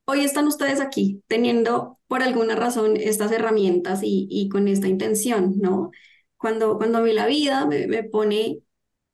[0.08, 5.90] hoy están ustedes aquí teniendo por alguna razón estas herramientas y, con esta intención, ¿no?
[6.38, 8.60] Cuando, cuando a la vida me, me pone,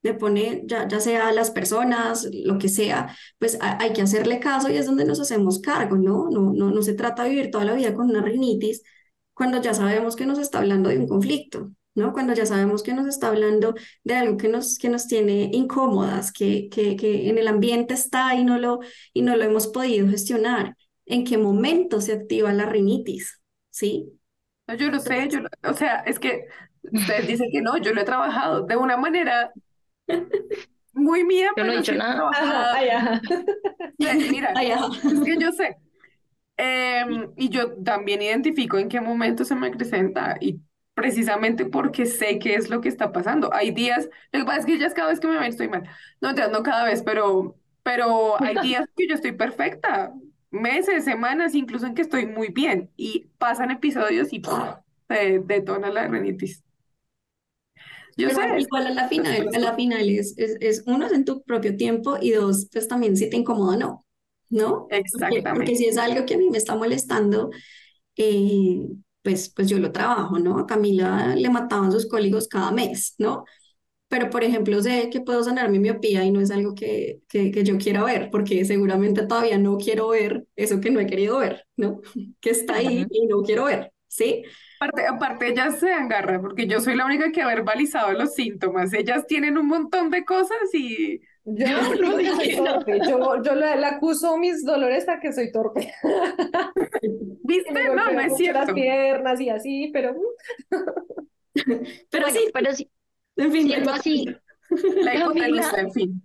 [0.03, 4.71] me pone ya, ya sea las personas, lo que sea, pues hay que hacerle caso
[4.71, 6.31] y es donde nos hacemos cargo, ¿no?
[6.31, 8.83] No, no, no se trata de vivir toda la vida con una rinitis
[9.35, 12.13] cuando ya sabemos que nos está hablando de un conflicto, ¿no?
[12.13, 13.75] Cuando ya sabemos que nos está hablando
[14.05, 18.37] de algo que nos, que nos tiene incómodas, que, que, que en el ambiente está
[18.37, 18.79] y no, lo,
[19.13, 20.77] y no lo hemos podido gestionar
[21.07, 23.41] en qué momento se activa la rinitis,
[23.71, 24.19] ¿sí?
[24.67, 26.47] No, yo lo sé, yo o sea, es que
[26.83, 29.53] ustedes dicen que no, yo lo he trabajado de una manera
[30.93, 32.31] muy mía, yo no he dicho nada.
[33.99, 35.77] Mira, es que yo sé.
[36.57, 40.61] Em, y yo también identifico en qué momento se me presenta y
[40.95, 43.53] precisamente porque sé qué es lo que está pasando.
[43.53, 45.83] Hay días, lo que pasa es que ya cada vez que me ven estoy mal.
[46.21, 50.13] No, no cada vez, pero, pero hay días que yo estoy perfecta
[50.55, 54.43] meses, semanas, incluso en que estoy muy bien y pasan episodios y
[55.09, 56.65] se detona la rinitis.
[58.17, 58.43] Yo Pero sé.
[58.59, 61.77] igual a la final, a la final es, es, es uno es en tu propio
[61.77, 64.07] tiempo y dos, pues también si te incomoda o no,
[64.51, 64.95] ¿no?
[65.11, 65.77] Porque, porque Exactamente.
[65.77, 67.51] si es algo que a mí me está molestando,
[68.17, 68.89] eh,
[69.23, 70.59] pues, pues yo lo trabajo, ¿no?
[70.59, 73.45] A Camila le mataban sus cólicos cada mes, ¿no?
[74.15, 77.51] Pero, por ejemplo, sé que puedo sanar mi miopía y no es algo que, que,
[77.51, 81.39] que yo quiera ver, porque seguramente todavía no quiero ver eso que no he querido
[81.39, 82.01] ver, ¿no?
[82.41, 84.45] Que está ahí y no quiero ver, ¿sí?
[84.81, 88.93] Aparte, aparte, ellas se agarran, porque yo soy la única que ha verbalizado los síntomas.
[88.93, 93.01] Ellas tienen un montón de cosas y Yo No, creo no soy torpe.
[93.09, 95.93] Yo, yo le, le acuso mis dolores a que soy torpe.
[97.43, 97.73] ¿Viste?
[97.73, 98.75] me No, no es mucho las cierto.
[98.75, 100.15] piernas y así, pero
[102.11, 102.91] Pero Bueno, sí, pero sí,
[103.37, 104.27] en fin, siendo me así,
[105.01, 106.23] La hipotenusa, en fin.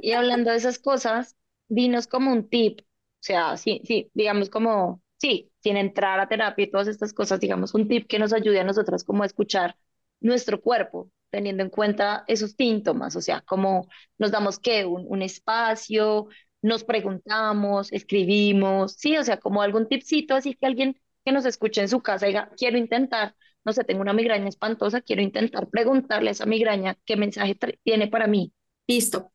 [0.00, 1.36] y hablando de esas cosas,
[1.68, 2.84] dinos como un tip, o
[3.20, 7.74] sea, sí, sí, digamos como, sí, sin entrar a terapia y todas estas cosas, digamos
[7.74, 9.76] un tip que nos ayude a nosotras como a escuchar
[10.20, 13.88] nuestro cuerpo, teniendo en cuenta esos síntomas, o sea, como
[14.18, 16.28] nos damos qué, un, un espacio,
[16.62, 21.80] nos preguntamos, escribimos, sí, o sea, como algún tipcito, así que alguien que nos escuche
[21.80, 23.34] en su casa diga, quiero intentar,
[23.64, 28.08] no sé, tengo una migraña espantosa, quiero intentar preguntarle a esa migraña qué mensaje tiene
[28.08, 28.52] para mí.
[28.86, 29.30] Listo.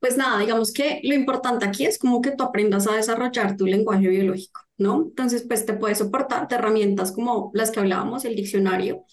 [0.00, 3.66] Pues nada, digamos que lo importante aquí es como que tú aprendas a desarrollar tu
[3.66, 5.02] lenguaje biológico, ¿no?
[5.08, 9.04] Entonces, pues te puede soportar de herramientas como las que hablábamos, el diccionario,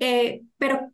[0.00, 0.92] eh, pero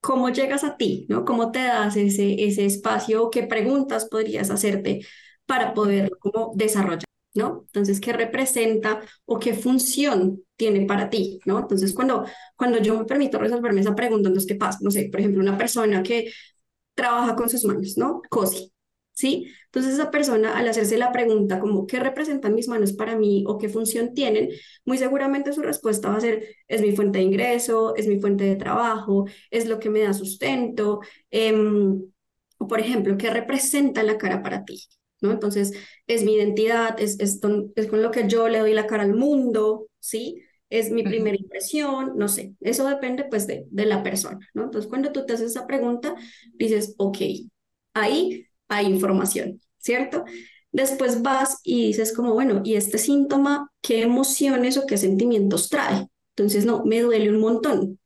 [0.00, 1.24] ¿cómo llegas a ti, ¿no?
[1.24, 3.30] ¿Cómo te das ese, ese espacio?
[3.30, 5.06] ¿Qué preguntas podrías hacerte
[5.46, 7.04] para poder como desarrollar,
[7.34, 7.62] ¿no?
[7.66, 11.58] Entonces, ¿qué representa o qué función tiene para ti, ¿no?
[11.60, 12.24] Entonces, cuando,
[12.56, 14.78] cuando yo me permito resolverme esa pregunta, entonces, ¿qué pasa?
[14.82, 16.30] No sé, por ejemplo, una persona que
[16.94, 18.22] trabaja con sus manos, ¿no?
[18.30, 18.72] Cose,
[19.12, 19.46] ¿sí?
[19.66, 23.58] Entonces esa persona al hacerse la pregunta como ¿qué representan mis manos para mí o
[23.58, 24.50] qué función tienen?
[24.84, 28.44] Muy seguramente su respuesta va a ser es mi fuente de ingreso, es mi fuente
[28.44, 31.00] de trabajo, es lo que me da sustento,
[31.30, 32.02] em,
[32.58, 34.82] o por ejemplo, ¿qué representa la cara para ti?
[35.20, 35.32] ¿No?
[35.32, 35.72] Entonces,
[36.06, 39.88] es mi identidad, es, es con lo que yo le doy la cara al mundo,
[40.04, 40.42] ¿sí?
[40.70, 44.64] Es mi primera impresión, no sé, eso depende pues de, de la persona, ¿no?
[44.64, 46.14] Entonces, cuando tú te haces esa pregunta,
[46.54, 47.18] dices, ok,
[47.94, 50.24] ahí hay información, ¿cierto?
[50.72, 56.08] Después vas y dices como, bueno, ¿y este síntoma qué emociones o qué sentimientos trae?
[56.36, 58.00] Entonces, no, me duele un montón,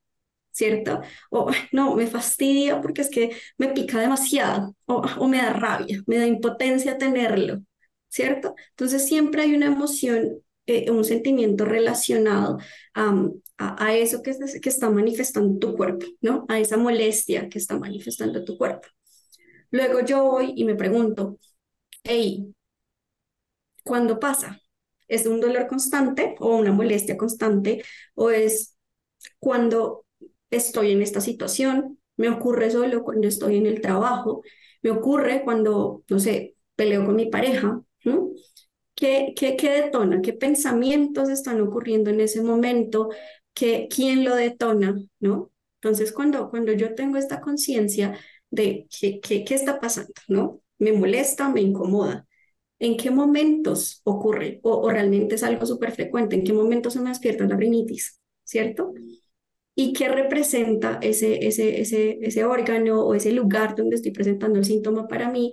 [0.52, 1.00] ¿cierto?
[1.30, 5.52] O "Ay, no, me fastidia porque es que me pica demasiado, o, o me da
[5.54, 7.62] rabia, me da impotencia tenerlo,
[8.08, 8.54] ¿cierto?
[8.70, 12.58] Entonces, siempre hay una emoción, eh, un sentimiento relacionado
[12.94, 16.46] am, a, a eso que, que está manifestando tu cuerpo, ¿no?
[16.48, 18.88] A esa molestia que está manifestando tu cuerpo.
[19.70, 21.38] Luego yo voy y me pregunto,
[22.04, 22.54] hey,
[23.84, 24.60] ¿cuándo pasa?
[25.08, 27.82] ¿Es un dolor constante o una molestia constante?
[28.14, 28.76] ¿O es
[29.38, 30.06] cuando
[30.50, 32.00] estoy en esta situación?
[32.16, 34.42] ¿Me ocurre solo cuando estoy en el trabajo?
[34.82, 37.82] ¿Me ocurre cuando, no sé, peleo con mi pareja?
[38.04, 38.32] ¿no?
[38.98, 40.20] ¿Qué, qué, qué detona?
[40.22, 43.10] ¿Qué pensamientos están ocurriendo en ese momento?
[43.54, 45.00] ¿Qué, quién lo detona?
[45.20, 45.52] ¿No?
[45.80, 48.18] Entonces, cuando, cuando yo tengo esta conciencia
[48.50, 50.60] de qué, qué, qué está pasando, ¿no?
[50.78, 52.26] Me molesta, me incomoda.
[52.80, 54.60] ¿En qué momentos ocurre?
[54.62, 56.36] O, o realmente es algo súper frecuente.
[56.36, 58.20] ¿En qué momentos se me despierta la rinitis?
[58.44, 58.94] ¿Cierto?
[59.74, 64.64] ¿Y qué representa ese, ese, ese, ese órgano o ese lugar donde estoy presentando el
[64.64, 65.52] síntoma para mí?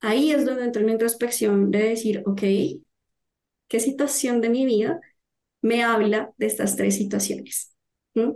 [0.00, 2.42] Ahí es donde entra una introspección de decir, ok,
[3.68, 5.00] ¿qué situación de mi vida
[5.60, 7.74] me habla de estas tres situaciones?
[8.14, 8.32] ¿Mm?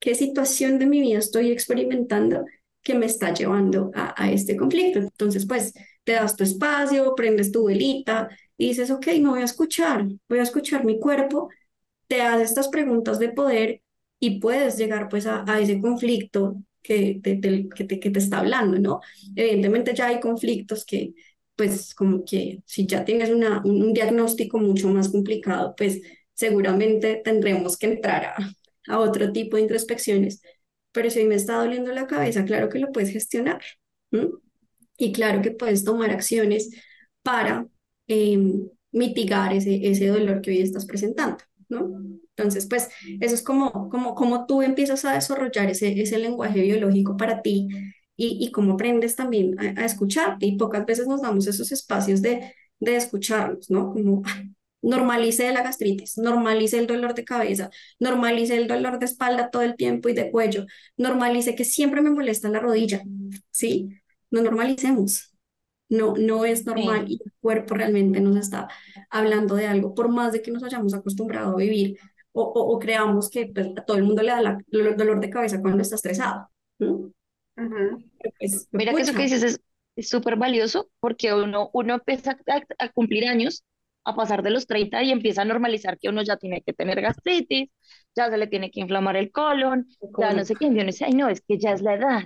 [0.00, 2.44] ¿Qué situación de mi vida estoy experimentando
[2.82, 4.98] que me está llevando a, este conflicto?
[4.98, 5.72] Entonces, pues,
[6.04, 10.38] te das tu espacio, prendes tu velita y dices, ok, me voy a escuchar, voy
[10.38, 11.48] a escuchar mi cuerpo,
[12.08, 13.82] te haces estas preguntas de poder
[14.18, 16.56] y puedes llegar pues a ese conflicto
[16.88, 19.00] que te, te- que te, que te está hablando, ¿no?
[19.36, 21.14] Evidentemente ya hay conflictos que,
[21.56, 26.00] pues, como que si ya tienes una, un diagnóstico mucho más complicado, pues
[26.34, 28.36] seguramente tendremos que entrar a,
[28.88, 30.42] a otro tipo de introspecciones.
[30.92, 33.60] Pero si me está doliendo la cabeza, claro que lo puedes gestionar.
[34.10, 34.28] ¿m?
[34.98, 36.70] Y claro que puedes tomar acciones
[37.22, 37.66] para
[38.08, 42.02] em, mitigar ese, ese dolor que hoy estás presentando, ¿no?
[42.38, 42.88] Entonces, pues
[43.20, 47.68] eso es como, como, como tú empiezas a desarrollar ese, ese lenguaje biológico para ti
[48.16, 50.46] y, y cómo aprendes también a, a escucharte.
[50.46, 53.92] Y pocas veces nos damos esos espacios de, de escucharnos, ¿no?
[53.92, 54.50] Como "Ay,
[54.82, 59.76] normalice la gastritis, normalice el dolor de cabeza, normalice el dolor de espalda todo el
[59.76, 60.66] tiempo y de cuello,
[60.96, 63.02] normalice que siempre me molesta la rodilla,
[63.50, 63.88] ¿sí?
[64.30, 65.32] No normalicemos.
[65.90, 67.14] No, no es normal Sí.
[67.14, 68.68] y el cuerpo realmente nos está
[69.10, 71.98] hablando de algo, por más de que nos hayamos acostumbrado a vivir
[72.32, 75.60] o, o, creamos que pues, a todo el mundo le da la, dolor de cabeza
[75.60, 76.50] cuando está estresado.
[76.76, 79.60] Pues, Mira que eso que dices
[79.96, 82.38] es súper valioso porque uno, uno empieza
[82.78, 83.64] a, cumplir años,
[84.04, 87.00] a pasar de los 30 y empieza a normalizar que uno ya tiene que tener
[87.00, 87.70] gastritis,
[88.14, 91.04] ya se le tiene que inflamar el colon, ya no sé quién, yo no sé,
[91.04, 92.22] ay no, es que ya es la edad,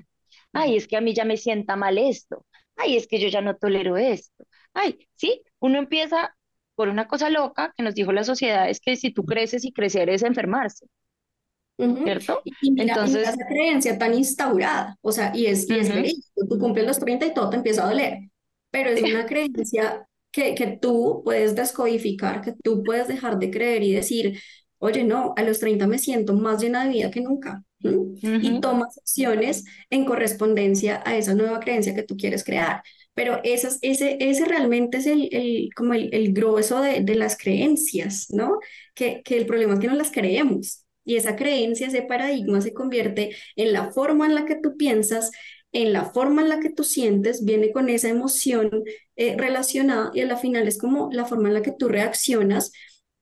[0.53, 2.45] ay, es que a mí ya me sienta mal esto,
[2.77, 4.45] ay, es que yo ya no tolero esto,
[4.75, 6.37] ay, sí, uno empieza
[6.83, 9.71] por una cosa loca que nos dijo la sociedad, es que si tú creces y
[9.71, 10.87] crecer es enfermarse.
[11.77, 12.43] ¿Cierto?
[12.45, 16.99] Y, Entonces, esa creencia tan instaurada, o sea, y es, y es tú cumples los
[16.99, 18.19] 30 y todo te empieza a doler,
[18.73, 23.85] pero es una creencia que, que tú puedes descodificar, que tú puedes dejar de creer
[23.85, 24.41] y decir,
[24.79, 27.63] oye, no, a los 30 me siento más llena de vida que nunca.
[27.79, 32.83] Y tomas acciones en correspondencia a esa nueva creencia que tú quieres crear.
[33.15, 37.37] Pero esas, ese, ese realmente es el, el como el, el grueso de, de, las
[37.37, 38.59] creencias, ¿no?
[38.95, 40.85] Que, que el problema es que no las creemos.
[41.05, 45.31] Y esa creencia, ese paradigma se convierte en la forma en la que tú piensas,
[45.73, 48.85] en la forma en la que tú sientes, viene con esa emoción
[49.17, 52.73] eh, relacionada y a la final es como la forma en la que tú reaccionas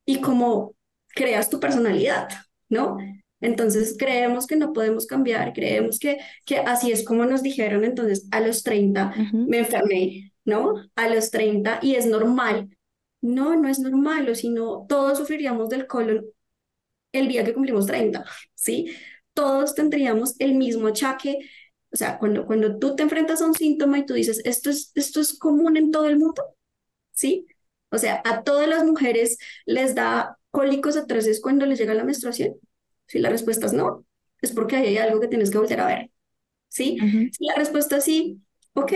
[0.05, 0.74] y cómo
[1.14, 2.28] creas tu personalidad,
[2.68, 2.97] ¿no?
[3.41, 8.28] Entonces creemos que no podemos cambiar, creemos que, que así es como nos dijeron, entonces
[8.30, 9.14] a los 30
[9.47, 10.74] me enfermé, ¿no?
[10.95, 12.68] A los 30 y es normal.
[13.22, 16.24] No, no es normal, o si no, todos sufriríamos del colon
[17.12, 18.24] el día que cumplimos 30,
[18.55, 18.93] ¿sí?
[19.34, 21.38] Todos tendríamos el mismo achaque.
[21.93, 24.93] O sea, cuando, cuando tú te enfrentas a un síntoma y tú dices, esto es,
[24.95, 26.43] esto es común en todo el mundo,
[27.12, 27.47] ¿sí?
[27.91, 32.55] O sea, a todas las mujeres les da cólicos atroces cuando les llega la menstruación.
[33.11, 34.07] Si la respuesta es no,
[34.43, 36.13] es porque hay algo que tienes que volver a ver,
[36.69, 37.09] ¿sí?
[37.31, 38.43] Si la respuesta es sí,
[38.75, 38.93] ok,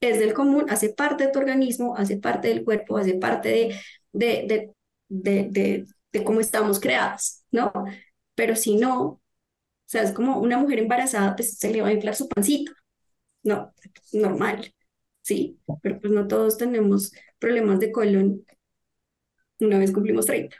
[0.00, 4.46] es del común, hace parte de tu organismo, hace parte del cuerpo, hace parte de,
[4.46, 4.74] de,
[5.08, 7.72] de, de de cómo estamos creadas, ¿no?
[8.34, 9.20] Pero si no, o
[9.86, 12.72] sea, es como una mujer embarazada, pues se le va a inflar su pancita,
[13.44, 13.72] no,
[14.12, 14.74] normal,
[15.22, 18.44] sí, pero pues no todos tenemos problemas de colon
[19.60, 20.56] una vez cumplimos 30.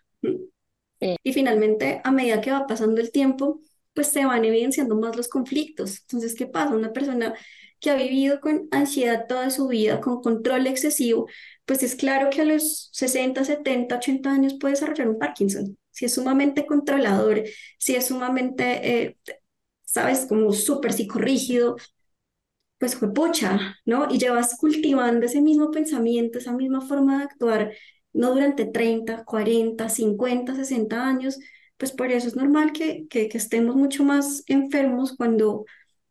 [1.22, 3.61] Y finalmente, a medida que va pasando el tiempo,
[3.94, 6.01] pues se van evidenciando más los conflictos.
[6.03, 6.74] Entonces, ¿qué pasa?
[6.74, 7.34] Una persona
[7.80, 11.26] que ha vivido con ansiedad toda su vida, con control excesivo,
[11.64, 15.78] pues es claro que a los 60, 70, 80 años puede desarrollar un Parkinson.
[15.90, 17.42] Si es sumamente controlador,
[17.78, 19.16] si es sumamente, eh,
[19.84, 21.76] sabes, como súper psicorrígido,
[22.78, 24.09] pues fue pocha, ¿no?
[24.11, 27.72] Y llevas cultivando ese mismo pensamiento, esa misma forma de actuar,
[28.12, 31.38] no durante 30, 40, 50, 60 años,
[31.76, 35.64] pues por eso es normal que, que, que estemos mucho más enfermos cuando,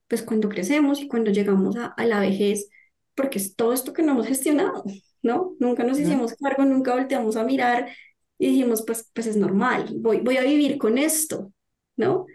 [0.07, 2.69] pues cuando crecemos y cuando llegamos a, a la vejez,
[3.15, 4.83] porque es todo esto que no hemos gestionado.
[5.21, 5.55] ¿no?
[5.59, 7.89] Nunca nos hicimos cargo, nunca volteamos a mirar
[8.37, 11.51] y dijimos, pues, pues es normal, voy, voy a vivir con esto,
[11.97, 12.25] ¿no?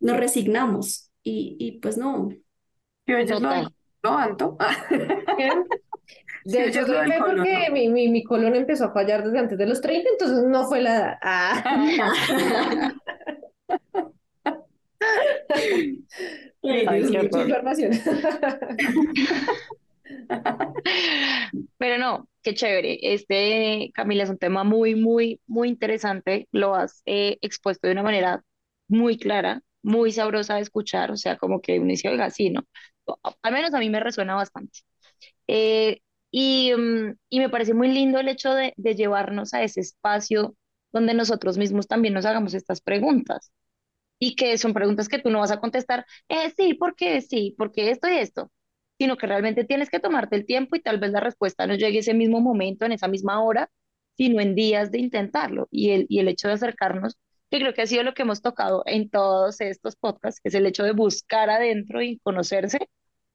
[0.00, 2.28] Nos resignamos y, y pues no.
[3.06, 3.68] Yo ya no,
[4.02, 4.56] no, Anto.
[6.44, 9.66] De hecho, creo que porque mi, mi, mi, colon empezó a fallar desde antes de
[9.66, 11.18] los 30, entonces no fue la edad.
[11.22, 12.92] Ah.
[16.62, 17.92] Ay, información.
[21.78, 22.98] Pero no, qué chévere.
[23.02, 26.48] Este, Camila, es un tema muy, muy, muy interesante.
[26.52, 28.42] Lo has eh, expuesto de una manera
[28.88, 31.10] muy clara, muy sabrosa de escuchar.
[31.10, 32.64] O sea, como que uno dice, oiga, sí, ¿no?
[33.42, 34.80] Al menos a mí me resuena bastante.
[35.46, 39.80] Eh, y, mm, y, me parece muy lindo el hecho de, de llevarnos a ese
[39.80, 40.56] espacio
[40.92, 43.52] donde nosotros mismos también nos hagamos estas preguntas.
[44.20, 47.90] Y que son preguntas que tú no vas a contestar, eh, sí, porque sí, porque
[47.90, 48.50] esto y esto
[48.98, 52.00] sino que realmente tienes que tomarte el tiempo y tal vez la respuesta no llegue
[52.00, 53.70] ese mismo momento, en esa misma hora,
[54.16, 55.68] sino en días de intentarlo.
[55.70, 57.16] Y el, y el hecho de acercarnos,
[57.50, 60.54] que creo que ha sido lo que hemos tocado en todos estos podcasts, que es
[60.54, 62.78] el hecho de buscar adentro y conocerse,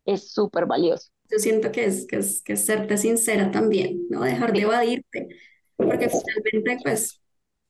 [0.05, 1.09] es súper valioso.
[1.33, 4.23] Yo siento que es, que es, que serte sincera también, ¿no?
[4.23, 5.29] Dejar de evadirte,
[5.77, 7.21] porque finalmente, pues,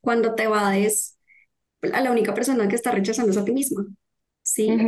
[0.01, 1.17] cuando te evades,
[1.93, 3.85] a la única persona que está rechazando es a ti misma,
[4.43, 4.87] ¿sí?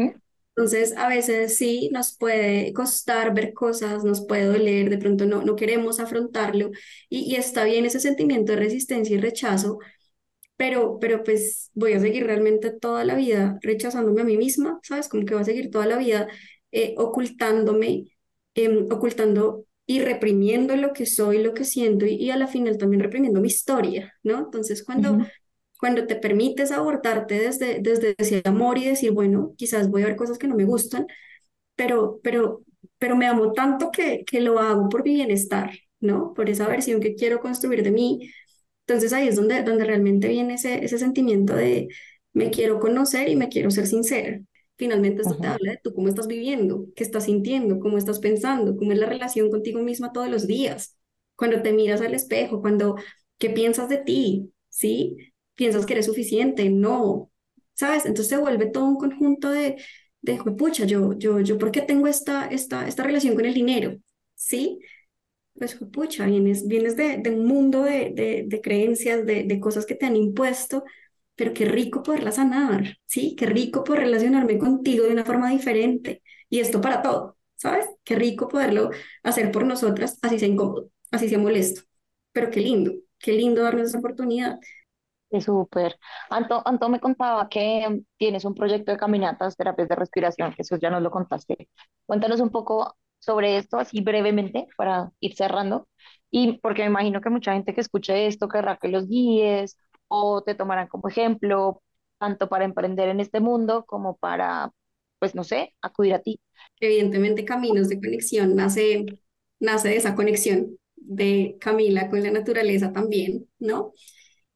[0.56, 5.44] Entonces, a veces sí nos puede costar ver cosas, nos puede doler, de pronto no,
[5.44, 6.72] no queremos afrontarlo
[7.10, 9.80] y, y está bien ese sentimiento de resistencia y rechazo,
[10.58, 15.10] pero, pero pues voy a seguir realmente toda la vida rechazándome a mí misma, ¿sabes?
[15.10, 16.28] Como que voy a seguir toda la vida
[16.72, 18.06] eh, ocultándome,
[18.56, 22.78] em, ocultando y reprimiendo lo que soy, lo que siento y, y, a la final
[22.78, 24.40] también reprimiendo mi historia, ¿no?
[24.40, 25.20] Entonces, cuando
[25.80, 30.16] cuando te permites abordarte desde, desde ese amor y decir, bueno, quizás voy a ver
[30.16, 31.06] cosas que no me gustan,
[31.76, 32.64] pero, pero,
[32.98, 36.34] pero me amo tanto que, que lo hago por mi bienestar, ¿no?
[36.34, 38.32] Por esa versión que quiero construir de mí,
[38.88, 41.88] Entonces ahí es donde, donde realmente viene ese, ese sentimiento de
[42.34, 44.40] me quiero conocer y me quiero ser sincera.
[44.78, 48.76] Finalmente esto te habla de tú cómo estás viviendo, qué estás sintiendo, cómo estás pensando,
[48.76, 50.98] cómo es la relación contigo misma todos los días.
[51.36, 52.96] Cuando te miras al espejo, cuando,
[53.38, 54.52] ¿qué piensas de ti?
[54.70, 55.18] ¿Sí?
[55.56, 56.70] ¿Piensas que eres suficiente?
[56.70, 57.32] No.
[57.74, 58.06] ¿Sabes?
[58.06, 59.78] Entonces se vuelve todo un conjunto de,
[60.22, 63.98] de pucha, yo, yo, yo, ¿por qué tengo esta, esta, esta relación con el dinero?
[64.36, 64.80] ¿Sí?
[65.54, 69.86] Pues, pucha, vienes, vienes de, de un mundo de, de, de creencias, de, de cosas
[69.86, 70.84] que te han impuesto,
[71.36, 73.36] pero qué rico poderla sanar, ¿sí?
[73.38, 76.22] Qué rico poder relacionarme contigo de una forma diferente.
[76.50, 77.88] Y esto para todo, ¿sabes?
[78.04, 78.90] Qué rico poderlo
[79.24, 81.82] hacer por nosotras, así sea incómodo, así sea molesto.
[82.32, 84.60] Pero qué lindo, qué lindo darnos esa oportunidad.
[85.30, 85.98] Es súper.
[86.30, 90.78] Anto, Anto me contaba que tienes un proyecto de caminatas, terapias de respiración, que eso
[90.78, 91.68] ya nos lo contaste.
[92.06, 95.88] Cuéntanos un poco sobre esto, así brevemente, para ir cerrando.
[96.32, 99.78] Y porque me imagino que mucha gente que escuche esto querrá que los guíes
[100.08, 101.82] o te tomarán como ejemplo,
[102.20, 104.72] tanto para emprender en este mundo como para,
[105.20, 106.40] pues no sé, acudir a ti.
[106.80, 109.06] Evidentemente, Caminos de Conexión nace,
[109.60, 113.94] nace de esa conexión de Camila con la naturaleza también, ¿no?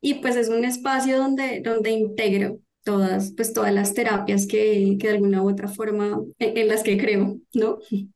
[0.01, 5.07] Y pues es un espacio donde, donde integro todas, pues todas las terapias que, que
[5.07, 7.79] de alguna u otra forma en, las que creo, ¿no?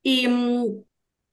[0.00, 0.84] Y, mm,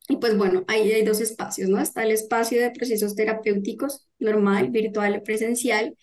[0.08, 1.80] y pues bueno, ahí hay dos espacios, ¿no?
[1.82, 5.98] Está el espacio de procesos terapéuticos, normal, virtual, presencial,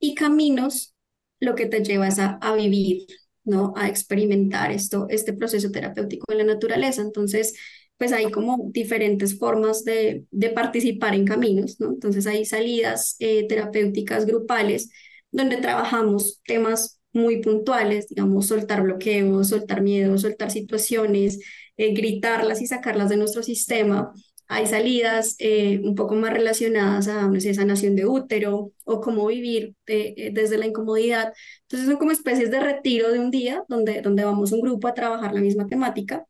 [0.00, 0.94] y caminos,
[1.40, 3.06] lo que te llevas a, a vivir,
[3.44, 3.72] ¿no?
[3.76, 7.02] A experimentar esto, este proceso terapéutico en la naturaleza.
[7.02, 7.54] Entonces,
[7.96, 11.88] pues hay como diferentes formas de, de participar en caminos, ¿no?
[11.90, 14.90] Entonces hay salidas eh, terapéuticas grupales
[15.30, 21.38] donde trabajamos temas muy puntuales, digamos, soltar bloqueos, soltar miedo, soltar situaciones,
[21.76, 24.12] eh, gritarlas y sacarlas de nuestro sistema.
[24.46, 29.26] Hay salidas eh, un poco más relacionadas a no sé, sanación de útero o cómo
[29.26, 31.32] vivir eh, desde la incomodidad.
[31.62, 34.94] Entonces son como especies de retiro de un día donde, donde vamos un grupo a
[34.94, 36.26] trabajar la misma temática,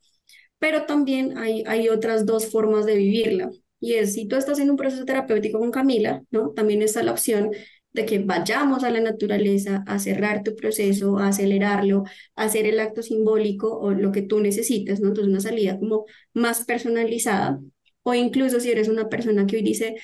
[0.59, 3.51] pero también hay, hay otras dos formas de vivirla.
[3.81, 6.51] Y es, si tú estás en un proceso terapéutico con Camila, ¿no?
[6.53, 7.51] También está la opción
[7.95, 12.05] de que vayamos a la naturaleza a cerrar tu proceso, a acelerarlo,
[12.37, 15.09] a hacer el acto simbólico o lo que tú necesites, ¿no?
[15.09, 17.61] Entonces una salida como más personalizada
[18.03, 19.97] o incluso si eres una persona que hoy dice,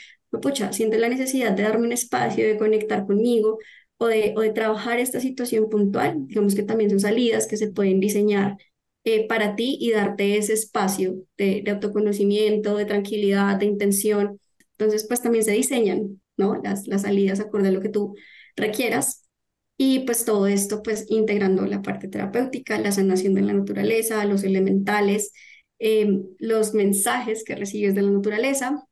[0.42, 3.58] pucha, siente la necesidad de darme un espacio, de conectar conmigo
[3.98, 7.70] o de, o de trabajar esta situación puntual, digamos que también son salidas que se
[7.72, 8.56] pueden diseñar
[9.04, 14.40] eh, para ti y darte ese espacio de, de autoconocimiento, de tranquilidad, de intención.
[14.78, 16.60] Entonces, pues también se diseñan ¿no?
[16.62, 18.16] Las, salidas acorde a lo que tú
[18.56, 19.28] requieras.
[19.76, 24.44] Y pues todo esto, pues integrando la parte terapéutica, la sanación de la naturaleza, los
[24.44, 25.32] elementales,
[25.78, 28.84] em, los mensajes que recibes de la naturaleza.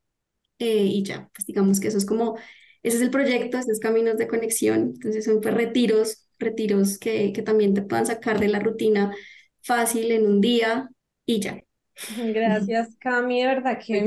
[0.59, 2.37] Eh, y ya, pues digamos que eso es como,
[2.83, 4.93] ese es el proyecto, esos caminos de conexión.
[4.95, 9.15] Entonces son pues retiros, retiros que, que también te puedan sacar de la rutina
[9.63, 10.89] fácil en un día
[11.27, 11.63] y ya.
[12.35, 14.05] Gracias, Cami, de verdad que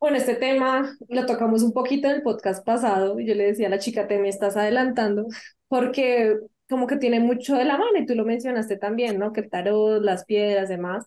[0.00, 3.68] bueno, este tema lo tocamos un poquito en el podcast pasado y yo le decía
[3.68, 5.26] a la chica, te me estás adelantando
[5.68, 6.36] porque
[6.68, 9.32] como que tiene mucho de la mano y tú lo mencionaste también, ¿no?
[9.32, 11.04] Que el tarot, las piedras, demás.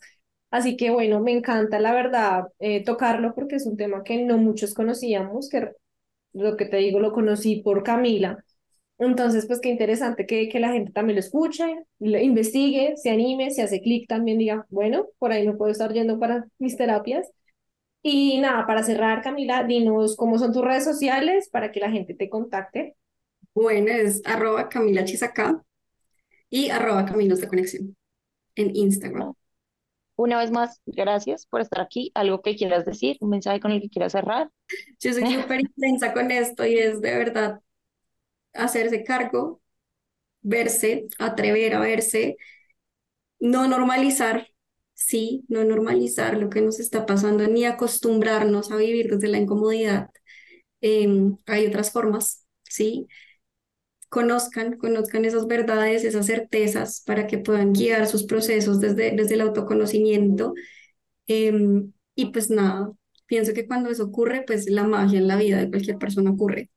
[0.52, 4.38] Así que bueno, me encanta la verdad eh, tocarlo porque es un tema que no
[4.38, 5.72] muchos conocíamos, que
[6.34, 8.43] lo que te digo lo conocí por Camila
[9.00, 13.50] entonces, pues qué interesante que, que la gente también lo escuche, lo investigue, se anime,
[13.50, 17.32] se hace clic también, diga, bueno, por ahí no puedo estar yendo para mis terapias.
[18.02, 22.14] Y nada, para cerrar, Camila, dinos cómo son tus redes sociales para que la gente
[22.14, 22.97] te contacte.
[23.54, 25.64] Bueno, es arroba Camila Chisaca
[26.50, 27.95] y arroba Caminos de Conexión
[28.56, 29.34] en Instagram.
[30.18, 32.12] Una vez más, gracias por estar aquí.
[32.16, 33.16] ¿Algo que quieras decir?
[33.22, 34.50] ¿Un mensaje con el que quieras cerrar?
[35.00, 37.62] Yo soy súper intensa con esto y es de verdad
[38.54, 39.62] hacerse cargo,
[40.41, 42.38] verse, atrever a verse,
[43.39, 44.47] no normalizar,
[44.93, 50.10] sí, no normalizar lo que nos está pasando, ni acostumbrarnos a vivir desde la incomodidad.
[50.82, 53.08] Em, hay otras formas, sí.
[54.10, 59.41] Conozcan, conozcan esas verdades, esas certezas para que puedan guiar sus procesos desde, desde el
[59.41, 60.54] autoconocimiento.
[61.28, 62.91] Em, y pues nada,
[63.28, 66.72] pienso que cuando eso ocurre, pues la magia en la vida de cualquier persona ocurre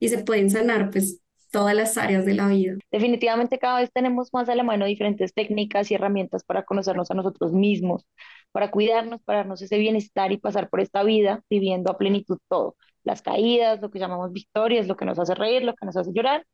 [0.00, 1.20] y se pueden sanar pues
[1.52, 2.76] todas las áreas de la vida.
[2.90, 7.14] Definitivamente cada vez tenemos más a la mano diferentes técnicas y herramientas para conocernos a
[7.14, 8.06] nosotros mismos,
[8.52, 12.76] para cuidarnos, para darnos ese bienestar y pasar por esta vida viviendo a plenitud todo.
[13.02, 16.12] Las caídas, lo que llamamos victorias, lo que nos hace reír, lo que nos hace
[16.12, 16.46] llorar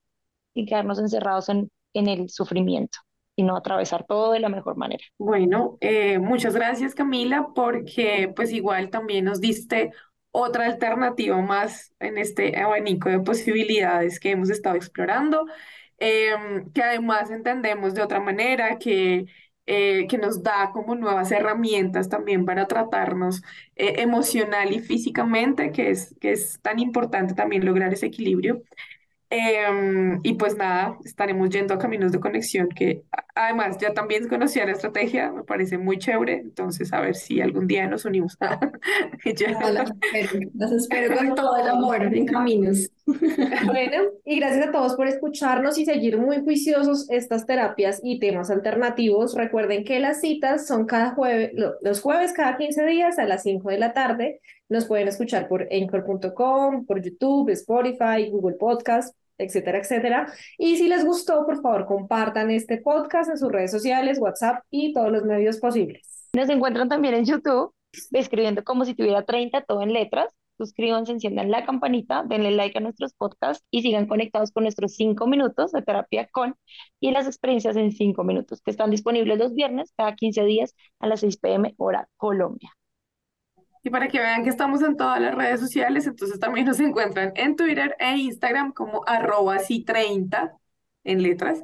[0.55, 2.99] y quedarnos encerrados en, en el sufrimiento
[3.37, 5.05] y no atravesar todo de la mejor manera.
[5.19, 9.93] Bueno, eh, muchas gracias Camila porque pues igual también nos diste
[10.39, 15.47] otra alternativa más en este abanico de posibilidades que hemos estado explorando,
[15.99, 19.26] em, que además entendemos de otra manera, que,
[19.66, 23.43] eh, que nos da como nuevas herramientas también para tratarnos
[23.76, 28.62] eh, emocional y físicamente, que es, que es tan importante también lograr ese equilibrio.
[29.30, 33.03] Em, y pues nada, estaremos yendo a caminos de conexión que
[33.37, 37.66] además ya también conocía la estrategia, me parece muy chévere, entonces a ver si algún
[37.66, 38.37] día nos unimos.
[40.55, 42.91] las espero con todo el amor en caminos.
[43.66, 48.51] Bueno, y gracias a todos por escucharnos y seguir muy juiciosos estas terapias y temas
[48.51, 49.37] alternativos.
[49.37, 53.70] Recuerden que las citas son cada jueves, los jueves cada 15 días a las 5
[53.70, 54.41] de la tarde.
[54.68, 60.32] Nos pueden escuchar por anchor.com, por YouTube, Spotify, Google Podcast, etcétera, etcétera.
[60.59, 64.93] Y si les gustó, por favor, compartan este podcast en sus redes sociales, WhatsApp y
[64.93, 66.28] todos los medios posibles.
[66.34, 67.72] Nos encuentran también en YouTube,
[68.12, 70.34] escribiendo como si tuviera 30, todo en letras.
[70.59, 75.26] Suscríbanse, enciendan la campanita, denle like a nuestros podcasts y sigan conectados con nuestros 5
[75.26, 76.57] minutos de terapia con
[76.99, 81.09] y las experiencias en 5 minutos, que están disponibles los viernes cada 15 días a
[81.09, 82.70] las 6 pm hora Colombia.
[83.87, 87.32] Y para que vean que estamos en todas las redes sociales, entonces también nos encuentran
[87.37, 90.57] en Twitter e Instagram como arroba si 30
[91.05, 91.62] en letras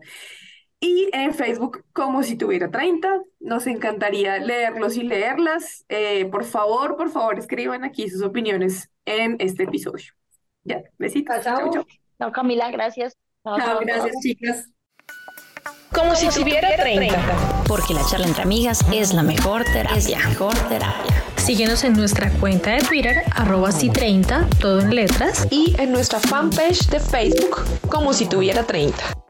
[0.79, 3.23] y en Facebook como si tuviera 30.
[3.41, 5.85] Nos encantaría leerlos y leerlas.
[5.89, 10.13] Eh, por favor, por favor, escriban aquí sus opiniones en este episodio.
[10.63, 11.43] Ya, besitos.
[11.43, 11.85] Chao, chao.
[12.21, 13.17] Chao, Camila, gracias.
[13.45, 14.71] Chao, gracias, chicas.
[15.93, 17.65] Como, si tuviera 30.
[17.67, 20.19] Porque la charla entre amigas es la mejor terapia.
[20.29, 21.32] Mejor terapia.
[21.43, 25.49] Síguenos en nuestra cuenta de Twitter, arroba si30, todo en letras.
[25.51, 29.22] Y en nuestra fanpage de Facebook, como si tuviera 30.